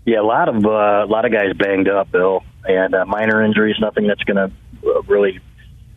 [0.05, 3.43] Yeah, a lot of uh, a lot of guys banged up, Bill, and uh, minor
[3.43, 3.75] injuries.
[3.79, 4.51] Nothing that's going to
[4.87, 5.39] uh, really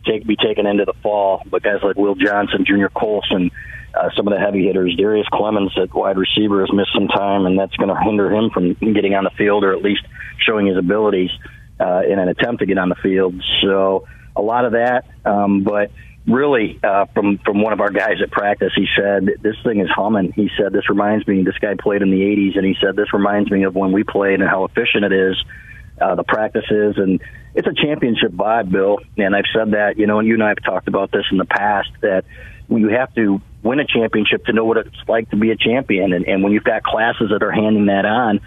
[0.05, 1.41] take be taken into the fall.
[1.45, 3.51] But guys like Will Johnson, Junior Colson,
[3.93, 7.45] uh, some of the heavy hitters, Darrius Clemons at wide receiver has missed some time,
[7.45, 10.01] and that's going to hinder him from getting on the field or at least
[10.45, 11.31] showing his abilities
[11.79, 13.35] uh, in an attempt to get on the field.
[13.61, 15.91] So a lot of that, um, but
[16.27, 18.71] really uh, from from one of our guys at practice.
[18.75, 20.31] He said this thing is humming.
[20.33, 21.43] He said this reminds me.
[21.43, 24.03] This guy played in the '80s, and he said this reminds me of when we
[24.03, 25.35] played and how efficient it is.
[25.99, 27.21] Uh, the practices and
[27.55, 28.99] it's a championship vibe, Bill.
[29.17, 31.37] And I've said that, you know, and you and I have talked about this in
[31.37, 32.25] the past that
[32.69, 36.13] you have to win a championship to know what it's like to be a champion.
[36.13, 38.41] And, and when you've got classes that are handing that on,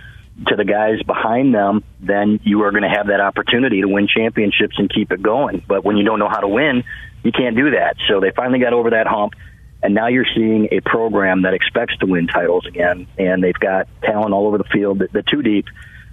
[0.46, 4.06] to the guys behind them, then you are going to have that opportunity to win
[4.06, 5.64] championships and keep it going.
[5.66, 6.84] But when you don't know how to win,
[7.24, 7.96] you can't do that.
[8.06, 9.34] So they finally got over that hump.
[9.82, 13.88] And now you're seeing a program that expects to win titles again, and they've got
[14.02, 14.98] talent all over the field.
[14.98, 15.66] The, the two deep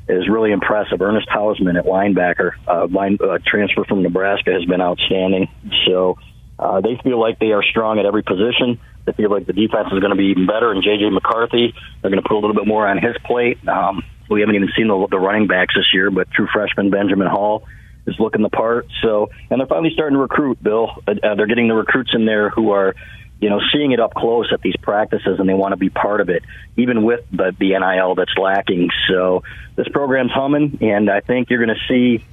[0.08, 1.02] is really impressive.
[1.02, 5.48] Ernest Hausmann at linebacker, uh, line uh, transfer from Nebraska, has been outstanding.
[5.88, 6.18] So
[6.60, 8.80] uh, they feel like they are strong at every position.
[9.06, 10.72] They feel like the defense is going to be even better.
[10.72, 11.10] And J.J.
[11.10, 13.58] McCarthy, they're going to put a little bit more on his plate.
[13.68, 17.28] Um, we haven't even seen the, the running backs this year, but true freshman Benjamin
[17.28, 17.64] Hall
[18.08, 18.88] is looking the part.
[19.04, 20.62] So, and they're finally starting to recruit.
[20.62, 22.96] Bill, uh, they're getting the recruits in there who are
[23.40, 26.22] you know, seeing it up close at these practices and they want to be part
[26.22, 26.44] of it,
[26.78, 28.90] even with the, the NIL that's lacking.
[29.10, 29.44] So
[29.76, 32.24] this program's humming, and I think you're going to see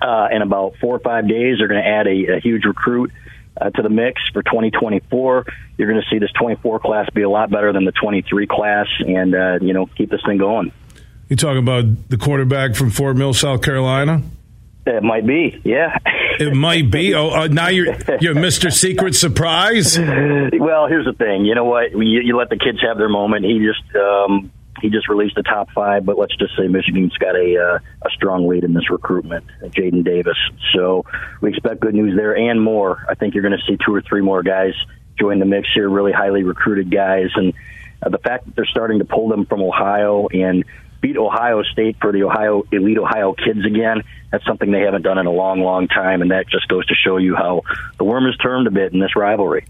[0.00, 3.12] uh, in about four or five days, they're going to add a, a huge recruit
[3.60, 5.46] uh, to the mix for 2024.
[5.76, 8.86] You're going to see this 24 class be a lot better than the 23 class,
[9.00, 10.72] and uh, you know, keep this thing going.
[11.28, 14.22] You talking about the quarterback from Fort Mill, South Carolina?
[14.86, 15.96] It might be, yeah.
[16.40, 17.14] it might be.
[17.14, 18.72] Oh, uh, now you're you're Mr.
[18.72, 19.98] Secret Surprise.
[19.98, 21.44] Well, here's the thing.
[21.44, 21.92] You know what?
[21.92, 23.44] You, you let the kids have their moment.
[23.44, 27.36] He just um, he just released the top five, but let's just say Michigan's got
[27.36, 29.44] a uh, a strong lead in this recruitment.
[29.62, 30.36] Jadyn Davis.
[30.74, 31.04] So
[31.40, 33.04] we expect good news there and more.
[33.08, 34.74] I think you're going to see two or three more guys
[35.18, 35.88] join the mix here.
[35.88, 37.54] Really highly recruited guys, and
[38.02, 40.64] uh, the fact that they're starting to pull them from Ohio and
[41.02, 44.02] beat Ohio State for the Ohio Elite Ohio kids again.
[44.30, 46.94] That's something they haven't done in a long, long time, and that just goes to
[46.94, 47.62] show you how
[47.98, 49.66] the worm has turned a bit in this rivalry.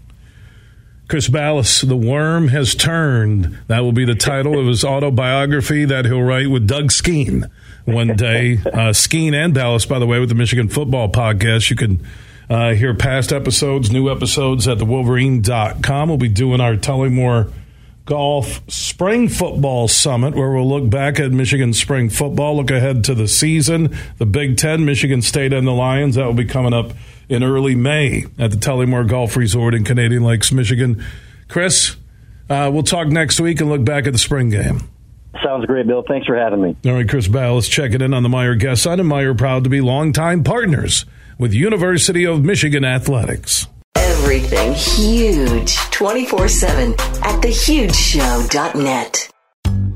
[1.09, 3.57] Chris Balas, The Worm Has Turned.
[3.67, 7.49] That will be the title of his autobiography that he'll write with Doug Skene
[7.85, 8.59] one day.
[8.73, 11.69] Uh, Skene and Balas, by the way, with the Michigan Football Podcast.
[11.69, 12.05] You can
[12.49, 16.09] uh, hear past episodes, new episodes at thewolverine.com.
[16.09, 17.51] We'll be doing our Tullymore
[18.05, 23.15] Golf Spring Football Summit, where we'll look back at Michigan spring football, look ahead to
[23.15, 26.15] the season, the Big Ten, Michigan State, and the Lions.
[26.15, 26.91] That will be coming up
[27.29, 31.03] in early May at the Tullymore Golf Resort in Canadian Lakes, Michigan.
[31.47, 31.95] Chris,
[32.49, 34.81] uh, we'll talk next week and look back at the spring game.
[35.41, 36.03] Sounds great, Bill.
[36.05, 36.75] Thanks for having me.
[36.85, 39.69] All right, Chris Balas checking in on the Meijer guest side, and Meijer proud to
[39.69, 41.05] be longtime partners
[41.39, 43.67] with University of Michigan Athletics.
[44.23, 49.29] Everything huge 24 7 at thehugeshow.net.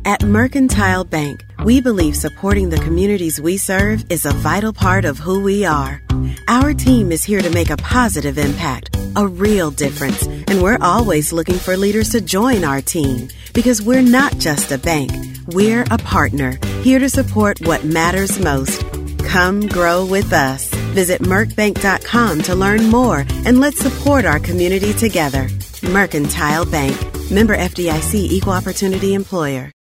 [0.03, 5.17] At Mercantile Bank, we believe supporting the communities we serve is a vital part of
[5.17, 6.01] who we are.
[6.49, 11.31] Our team is here to make a positive impact, a real difference, and we're always
[11.31, 15.09] looking for leaders to join our team because we're not just a bank,
[15.53, 18.83] we're a partner here to support what matters most.
[19.19, 20.76] Come grow with us.
[20.93, 25.47] Visit MercBank.com to learn more and let's support our community together.
[25.83, 26.95] Mercantile Bank.
[27.31, 29.71] Member FDIC Equal Opportunity Employer.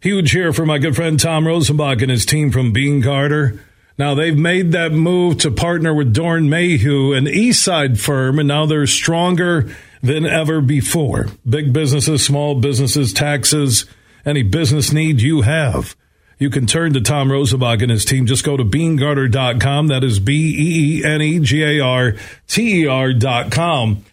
[0.00, 3.58] Huge here for my good friend Tom Rosenbach and his team from Beene Garter.
[3.98, 8.46] Now they've made that move to partner with Doeren Mayhew, an East Side firm, and
[8.46, 11.28] now they're stronger than ever before.
[11.48, 13.86] Big businesses, small businesses, taxes,
[14.26, 15.96] any business need you have.
[16.38, 18.26] You can turn to Tom Rosenbach and his team.
[18.26, 19.86] Just go to beenegarter.com.
[19.86, 22.14] That is B E E N E G A R
[22.46, 24.04] T E R.com.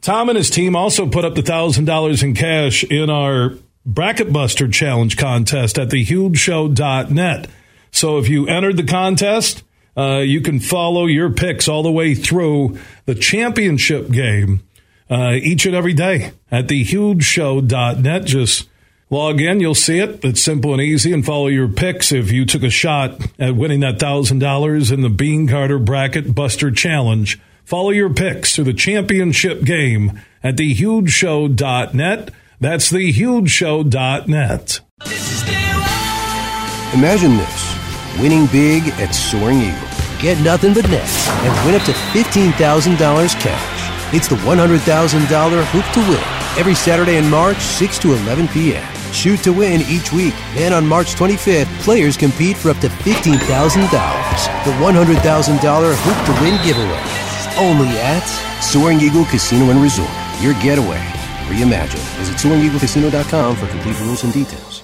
[0.00, 3.54] Tom and his team also put up the $1,000 in cash in our
[3.86, 7.48] Bracket Buster Challenge contest at thehugeshow.net.
[7.90, 9.62] So if you entered the contest,
[9.96, 14.62] uh, you can follow your picks all the way through the championship game
[15.10, 18.24] uh, each and every day at thehugeshow.net.
[18.24, 18.68] Just
[19.12, 20.24] log in, you'll see it.
[20.24, 23.80] It's simple and easy, and follow your picks if you took a shot at winning
[23.80, 27.38] that $1,000 in the Beene Garter Bracket Buster Challenge.
[27.64, 32.30] Follow your picks to the championship game at thehugeshow.net.
[32.58, 34.80] That's thehugeshow.net.
[36.94, 39.88] Imagine this winning big at Soaring Eagle.
[40.20, 41.08] Get nothing but net
[41.44, 44.14] and win up to $15,000 cash.
[44.14, 49.01] It's the $100,000 Hoop to Win every Saturday in March, 6 to 11 p.m.
[49.12, 50.34] Shoot to win each week.
[50.54, 53.38] Then on March 25th, players compete for up to $15,000.
[53.38, 57.02] The $100,000 Hoop to Win giveaway.
[57.58, 58.24] Only at
[58.62, 60.10] Soaring Eagle Casino and Resort.
[60.40, 60.98] Your getaway.
[61.48, 62.00] Reimagine.
[62.18, 64.82] Visit SoaringEagleCasino.com for complete rules and details.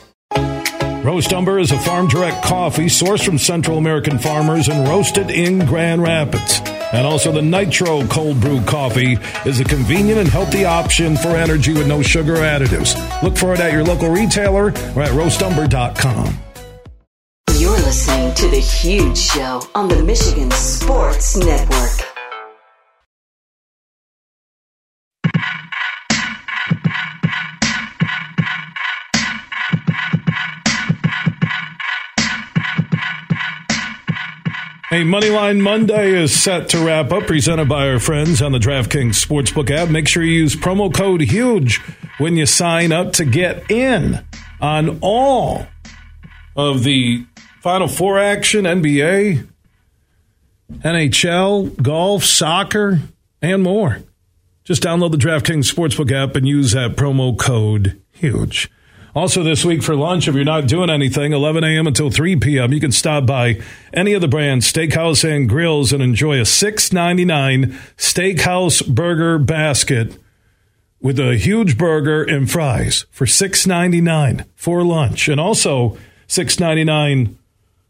[1.05, 5.65] Roast Umber is a farm direct coffee sourced from Central American farmers and roasted in
[5.65, 6.61] Grand Rapids.
[6.93, 11.73] And also, the Nitro Cold Brew Coffee is a convenient and healthy option for energy
[11.73, 12.95] with no sugar additives.
[13.23, 16.39] Look for it at your local retailer or at roastumber.com.
[17.59, 22.18] You're listening to The Huge Show on the Michigan Sports Network.
[34.99, 39.25] A Moneyline Monday is set to wrap up, presented by our friends on the DraftKings
[39.25, 39.91] Sportsbook app.
[39.91, 41.77] Make sure you use promo code HUGE
[42.19, 44.27] when you sign up to get in
[44.61, 45.69] on all
[46.57, 47.25] of the
[47.61, 49.47] Final Four action, NBA,
[50.81, 52.99] NHL, golf, soccer,
[53.41, 54.01] and more.
[54.65, 58.69] Just download the DraftKings Sportsbook app and use that promo code HUGE.
[59.15, 61.87] Also, this week for lunch, if you're not doing anything, 11 a.m.
[61.87, 63.61] until 3 p.m., you can stop by
[63.93, 70.19] any of the Brann's, Steakhouse and Grills, and enjoy a $6.99 steakhouse burger basket
[71.01, 75.29] with a huge burger and fries for $6.99 for lunch.
[75.29, 75.97] And also,
[76.29, 77.35] $6.99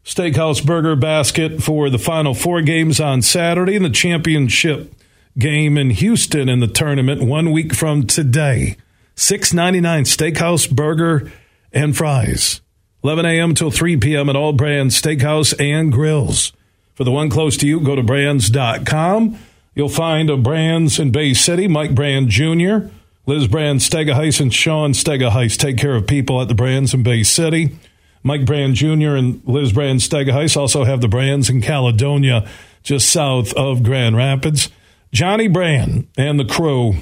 [0.05, 4.93] steakhouse burger basket for the final four games on Saturday and the championship
[5.37, 8.77] game in Houston in the tournament one week from today.
[9.19, 11.29] Six ninety nine steakhouse burger
[11.73, 12.61] and fries.
[13.03, 13.53] 11 a.m.
[13.53, 14.29] till 3 p.m.
[14.29, 16.53] at all Brann's steakhouse and grills.
[16.95, 19.37] For the one close to you, go to branns.com.
[19.75, 22.87] You'll find a Brann's in Bay City, Mike Brann Jr.,
[23.25, 27.23] Liz Brann Stegaheis, and Sean Stegaheis take care of people at the Brann's in Bay
[27.23, 27.77] City.
[28.23, 29.15] Mike Brann Jr.
[29.15, 32.47] and Liz Brann Stegaheis also have the Brann's in Caledonia,
[32.83, 34.69] just south of Grand Rapids.
[35.11, 36.93] Johnny Brann and the crew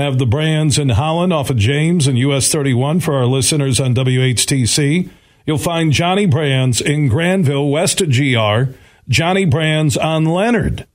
[0.00, 3.94] have the Brann's in Holland off of James and US 31 for our listeners on
[3.94, 5.10] WHTC.
[5.46, 8.72] You'll find Johnny Brann's in Granville, west of GR.
[9.08, 10.86] Johnny Brann's on Leonard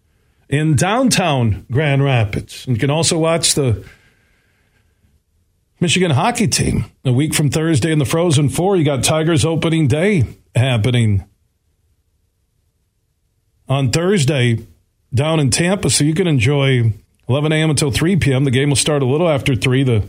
[0.49, 2.65] in downtown Grand Rapids.
[2.65, 3.85] And you can also watch the
[5.79, 8.77] Michigan hockey team a week from Thursday in the Frozen Four.
[8.77, 10.23] You got Tigers opening day
[10.55, 11.25] happening
[13.67, 14.65] on Thursday
[15.13, 16.93] down in Tampa, so you can enjoy
[17.27, 17.69] 11 a.m.
[17.69, 18.43] until 3 p.m.
[18.43, 19.83] The game will start a little after 3.
[19.83, 20.07] The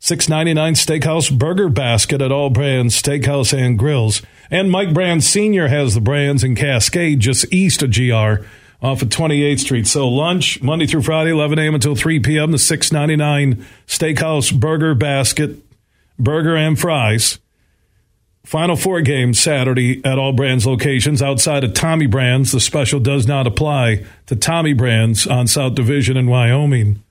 [0.00, 4.22] 6.99 Steakhouse Burger Basket at all Brann's Steakhouse and Grills.
[4.50, 5.68] And Mike Brann Sr.
[5.68, 8.44] has the Brann's in Cascade just east of GR
[8.82, 9.86] off of 28th Street.
[9.86, 11.74] So lunch, Monday through Friday, 11 a.m.
[11.74, 12.50] until 3 p.m.
[12.50, 15.58] The 6.99 Steakhouse Burger Basket,
[16.18, 17.38] burger and fries.
[18.44, 22.52] Final four games Saturday at all Brann's locations outside of Tommy Brann's.
[22.52, 27.02] The special does not apply to Tommy Brann's on South Division in Wyoming.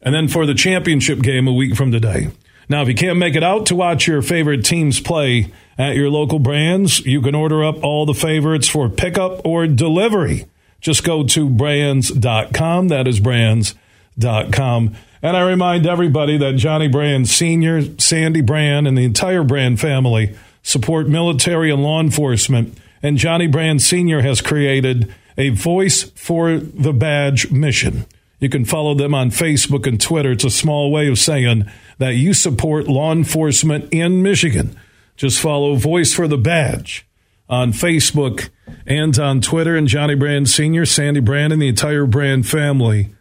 [0.00, 2.28] And then for the championship game a week from today.
[2.68, 6.10] Now, if you can't make it out to watch your favorite teams play at your
[6.10, 10.46] local Brann's, you can order up all the favorites for pickup or delivery.
[10.80, 12.88] Just go to branns.com.
[12.88, 14.96] That is branns.com.
[15.26, 20.36] And I remind everybody that Johnny Brann Sr., Sandy Brann, and the entire Brann family
[20.62, 22.78] support military and law enforcement.
[23.02, 24.20] And Johnny Brann Sr.
[24.20, 28.06] has created a Voice for the Badge mission.
[28.38, 30.30] You can follow them on Facebook and Twitter.
[30.30, 31.68] It's a small way of saying
[31.98, 34.78] that you support law enforcement in Michigan.
[35.16, 37.04] Just follow Voice for the Badge
[37.48, 38.50] on Facebook
[38.86, 39.74] and on Twitter.
[39.74, 43.15] And Johnny Brann Sr., Sandy Brann, and the entire Brann family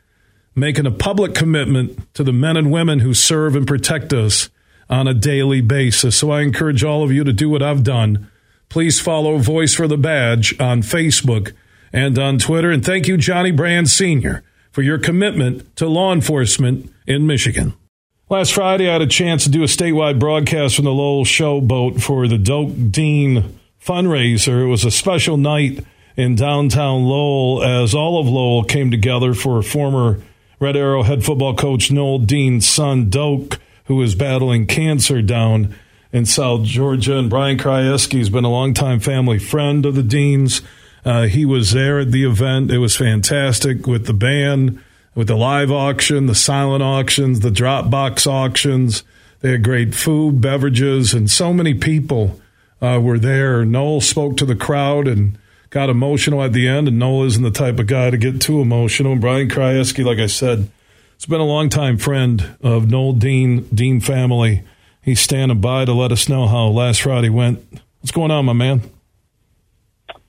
[0.56, 4.50] making a public commitment to the men and women who serve and protect us
[4.90, 6.16] on a daily basis.
[6.16, 8.30] So I encourage all of you to do what I've done.
[8.70, 11.54] Please follow Voice for the Badge on Facebook
[11.92, 12.72] and on Twitter.
[12.72, 17.74] And thank you, Johnny Brann Sr., for your commitment to law enforcement in Michigan.
[18.30, 22.02] Last Friday, I had a chance to do a statewide broadcast from the Lowell Showboat
[22.02, 24.64] for the Doak Dean fundraiser.
[24.64, 25.86] It was a special night
[26.18, 30.22] in downtown Lowell as all of Lowell came together for a former
[30.60, 35.76] Red Arrow head football coach Noel Dean's son, Doak who is battling cancer down
[36.12, 37.18] in South Georgia.
[37.18, 40.62] And Brian Krajewski has been a longtime family friend of the Deans.
[41.04, 42.72] Uh, he was there at the event.
[42.72, 44.82] It was fantastic with the band,
[45.14, 49.04] with the live auction, the silent auctions, the Dropbox auctions.
[49.42, 52.40] They had great food, beverages, and so many people
[52.82, 53.64] uh, were there.
[53.64, 55.38] Noel spoke to the crowd and
[55.70, 56.88] got emotional at the end.
[56.88, 59.14] And Noel isn't the type of guy to get too emotional.
[59.14, 60.70] And Brian Krajewski, like I said,
[61.18, 64.64] has been a longtime friend of Noel Dean, Dean family.
[65.02, 67.64] He's standing by to let us know how last Friday went.
[68.02, 68.82] What's going on, my man?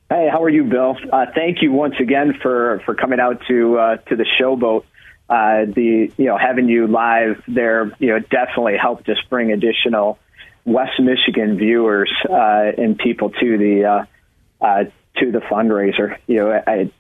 [0.09, 0.97] Hey, how are you, Bill?
[1.13, 4.85] Uh, thank you once again for, for coming out to uh, to the showboat.
[5.29, 10.21] Uh, the you know having you live there, you know, definitely helped us bring additional
[10.65, 14.85] West Michigan viewers uh, and people to the uh, uh,
[15.19, 16.17] to the fundraiser.
[16.27, 16.91] You know, I,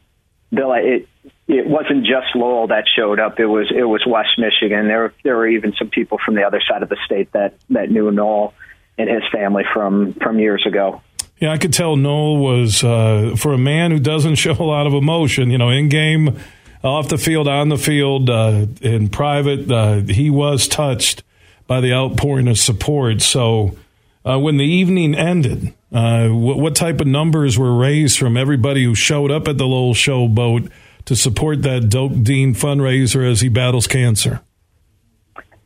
[0.52, 1.08] Bill, it
[1.48, 3.38] it wasn't just Lowell that showed up.
[3.38, 4.88] It was it was West Michigan.
[4.88, 7.90] There there were even some people from the other side of the state that that
[7.90, 8.54] knew Noel
[8.98, 11.02] and his family from from years ago.
[11.38, 14.86] Yeah, I could tell Noel was uh, for a man who doesn't show a lot
[14.86, 15.50] of emotion.
[15.50, 16.38] You know, in game,
[16.82, 21.22] off the field, on the field, uh, in private, uh, he was touched
[21.66, 23.20] by the outpouring of support.
[23.22, 23.76] So
[24.24, 28.82] uh, when the evening ended, Uh, what, what, type of numbers were raised from everybody
[28.84, 30.70] who showed up at the Lowell Showboat
[31.04, 34.42] to support that Doak Dean fundraiser as he battles cancer?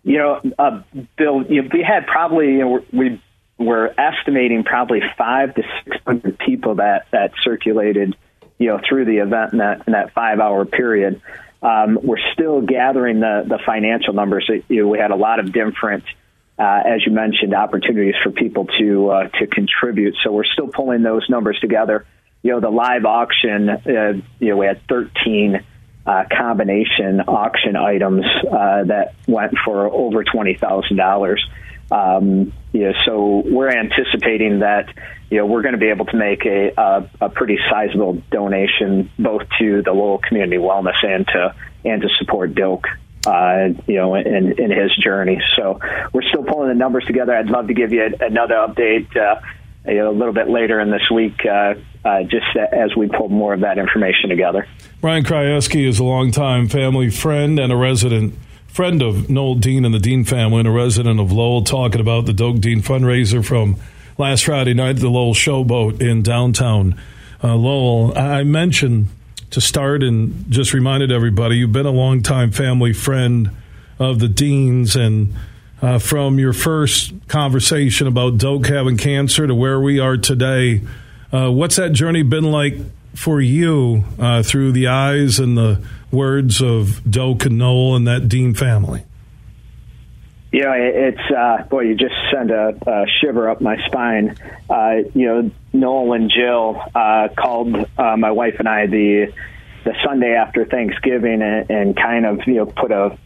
[0.03, 0.83] You know, uh,
[1.17, 3.21] Bill, you know, we had probably you know, we
[3.59, 8.17] were estimating probably five to six hundred people that that circulated,
[8.59, 11.21] you know, through the event in that in that five hour period.
[11.63, 14.51] Um, we're still gathering the the financial numbers.
[14.69, 16.05] You know, we had a lot of different
[16.61, 20.15] uh, as you mentioned, opportunities for people to uh, to contribute.
[20.23, 22.05] So we're still pulling those numbers together.
[22.43, 23.71] You know, the live auction.
[23.71, 25.65] Uh, you know, we had 13
[26.07, 31.43] uh, combination auction items uh, that went for over twenty thousand dollars.
[31.91, 34.93] Um, you know, so we're anticipating that
[35.31, 39.11] you know we're going to be able to make a, a, a pretty sizable donation
[39.19, 41.55] both to the Lowell community wellness and to
[41.87, 42.87] and to support Doak
[43.27, 45.41] uh, you know, in, in his journey.
[45.57, 45.79] So
[46.13, 47.35] we're still pulling the numbers together.
[47.35, 49.41] I'd love to give you another update uh,
[49.87, 53.61] a little bit later in this week, uh, uh, just as we pull more of
[53.61, 54.67] that information together.
[55.01, 58.35] Brian Krajewski is a longtime family friend and a resident
[58.69, 62.27] friend of Noel Dean and the Dean family and a resident of Lowell talking about
[62.27, 63.77] the Doak Dean fundraiser from
[64.17, 67.01] last Friday night at the Lowell Showboat in downtown
[67.43, 68.17] uh, Lowell.
[68.17, 69.09] I mentioned
[69.51, 73.51] to start and just reminded everybody you've been a longtime family friend
[73.99, 75.35] of the Deans and
[75.83, 80.83] uh, from your first conversation about Doak having cancer to where we are today,
[81.33, 82.75] uh, what's that journey been like
[83.15, 88.29] for you uh, through the eyes and the words of Doak and Noel and that
[88.29, 89.05] Dean family?
[90.53, 94.37] You know, it's uh, boy, you just send a, a shiver up my spine.
[94.69, 99.33] Uh, you know, Noel and Jill uh, called uh, my wife and I the
[99.85, 103.17] the Sunday after Thanksgiving and, and kind of you know put a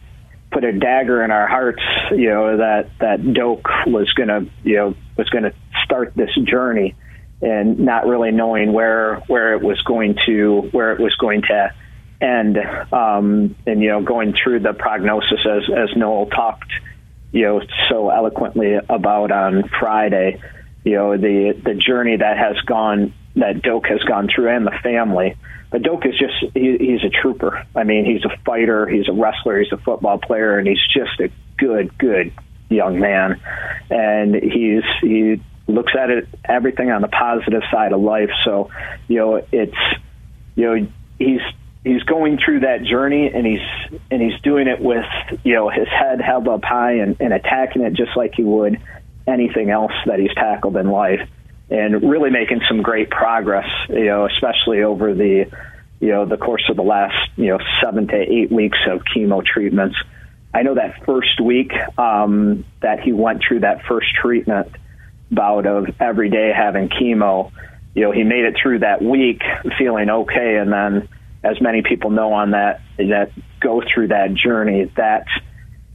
[0.51, 1.81] put a dagger in our hearts.
[2.11, 5.53] You know that that Doak was gonna you know was gonna
[5.83, 6.93] start this journey,
[7.41, 11.73] and not really knowing where where it was going to where it was going to
[12.21, 12.57] end.
[12.93, 16.71] Um, and you know going through the prognosis as as Noel talked
[17.35, 20.41] you know so eloquently about on Friday.
[20.85, 24.77] You know the the journey that has gone that Doak has gone through and the
[24.81, 25.35] family.
[25.69, 27.65] But Doak is just he, he's a trooper.
[27.75, 31.19] I mean, he's a fighter, he's a wrestler, he's a football player, and he's just
[31.19, 32.31] a good, good
[32.69, 33.41] young man.
[33.89, 38.29] And he's he looks at it everything on the positive side of life.
[38.45, 38.69] So,
[39.09, 39.75] you know, it's
[40.55, 40.87] you know
[41.19, 41.41] he's
[41.85, 45.05] he's going through that journey and he's and he's doing it with
[45.43, 48.81] you know his head held up high and, and attacking it just like he would
[49.27, 51.29] anything else that he's tackled in life
[51.69, 55.45] and really making some great progress you know especially over the
[55.99, 59.45] you know the course of the last you know seven to eight weeks of chemo
[59.45, 59.95] treatments.
[60.53, 64.69] I know that first week um, that he went through that first treatment
[65.29, 67.51] bout of every day having chemo
[67.93, 69.41] you know he made it through that week
[69.77, 71.09] feeling okay and then
[71.45, 75.27] as many people know on that that go through that journey that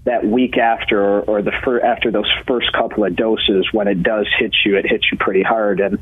[0.05, 4.27] that week after or, the fir- after those first couple of doses when it does
[4.39, 5.81] hit you it hits you pretty hard.
[5.81, 5.99] And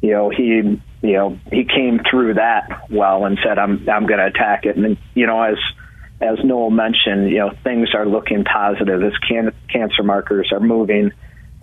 [0.00, 0.44] you know he
[1.02, 4.76] you know he came through that well and said I'm I'm going to attack it.
[4.76, 5.56] And you know as
[6.20, 9.02] as Noel mentioned you know things are looking positive.
[9.02, 11.10] As can- cancer markers are moving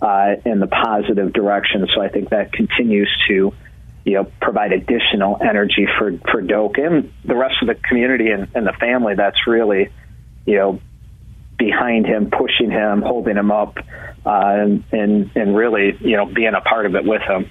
[0.02, 1.86] uh, in the positive direction.
[1.94, 3.52] So I think that continues to
[4.10, 8.48] you know, provide additional energy for for Doak and the rest of the community and,
[8.54, 9.14] and the family.
[9.14, 9.88] That's really,
[10.46, 10.80] you know,
[11.56, 13.78] behind him, pushing him, holding him up,
[14.26, 17.48] uh, and, and and really, you know, being a part of it with him.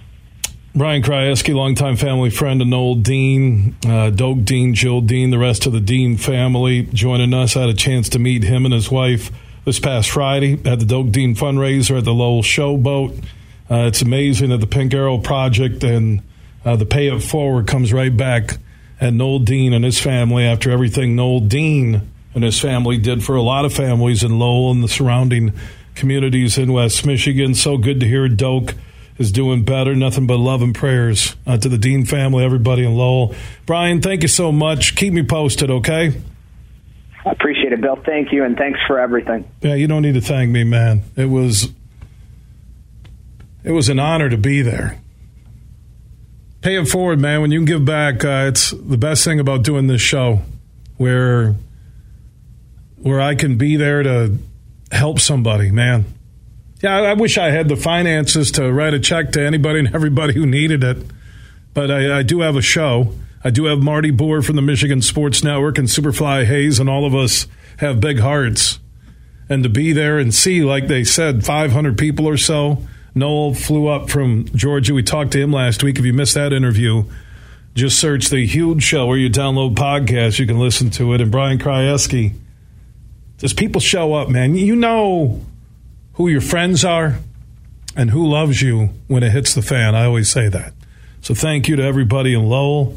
[0.76, 5.66] Brian Krajewski, longtime family friend and Noel Dean, uh, Doak Dean, Jill Dean, the rest
[5.66, 7.56] of the Dean family joining us.
[7.56, 9.32] I had a chance to meet him and his wife
[9.66, 13.24] this past Friday at the Doak Dean fundraiser at the Lowell Showboat.
[13.70, 16.22] Uh, it's amazing that the Pink Arrow Project and
[16.66, 18.58] uh, the pay it forward comes right back
[19.00, 23.36] at Noel Dean and his family after everything Noel Dean and his family did for
[23.36, 25.54] a lot of families in Lowell and the surrounding
[25.96, 27.56] communities in West Michigan.
[27.56, 28.76] So good to hear Doak
[29.18, 29.96] is doing better.
[29.96, 33.36] Nothing but love and prayers uh, to the Dean family, everybody in Lowell.
[33.66, 34.96] Brian, thank you so much.
[34.96, 36.14] Keep me posted, okay?
[37.26, 37.98] I appreciate it, Bill.
[37.98, 39.50] Thank you, and thanks for everything.
[39.62, 41.04] Yeah, you don't need to thank me, man.
[41.16, 41.70] It was
[43.64, 45.00] it was an honor to be there.
[46.62, 47.42] Pay it forward, man.
[47.42, 50.42] When you give back, uh, it's the best thing about doing this show,
[50.98, 51.56] where
[52.98, 54.38] where I can be there to
[54.92, 56.06] help somebody, man.
[56.82, 59.96] Yeah, I, I wish I had the finances to write a check to anybody and
[59.96, 60.98] everybody who needed it,
[61.74, 63.14] but I, I do have a show.
[63.42, 67.06] I do have Marty Boer from the Michigan Sports Network and Superfly Hayes, and all
[67.06, 67.48] of us
[67.78, 68.80] have big hearts.
[69.48, 72.86] And to be there and see, like they said, 500 people or so
[73.16, 74.94] Noel flew up from Georgia.
[74.94, 76.00] We talked to him last week.
[76.00, 77.06] If you missed that interview,
[77.76, 80.40] just search the Huge Show where you download podcasts.
[80.40, 81.22] You can listen to it.
[81.22, 82.34] And Brian Krajewski,
[83.38, 84.56] just people show up, man?
[84.56, 85.46] You know
[86.14, 87.20] who your friends are
[87.96, 89.96] and who loves you when it hits the fan.
[89.96, 90.74] I always say that.
[91.22, 92.96] So thank you to everybody in Lowell,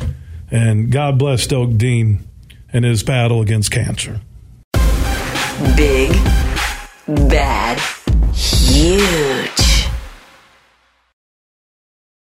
[0.51, 2.27] and God bless Doak Dean
[2.73, 4.21] in his battle against cancer.
[5.77, 6.13] Big,
[7.29, 7.79] bad,
[8.33, 9.52] huge.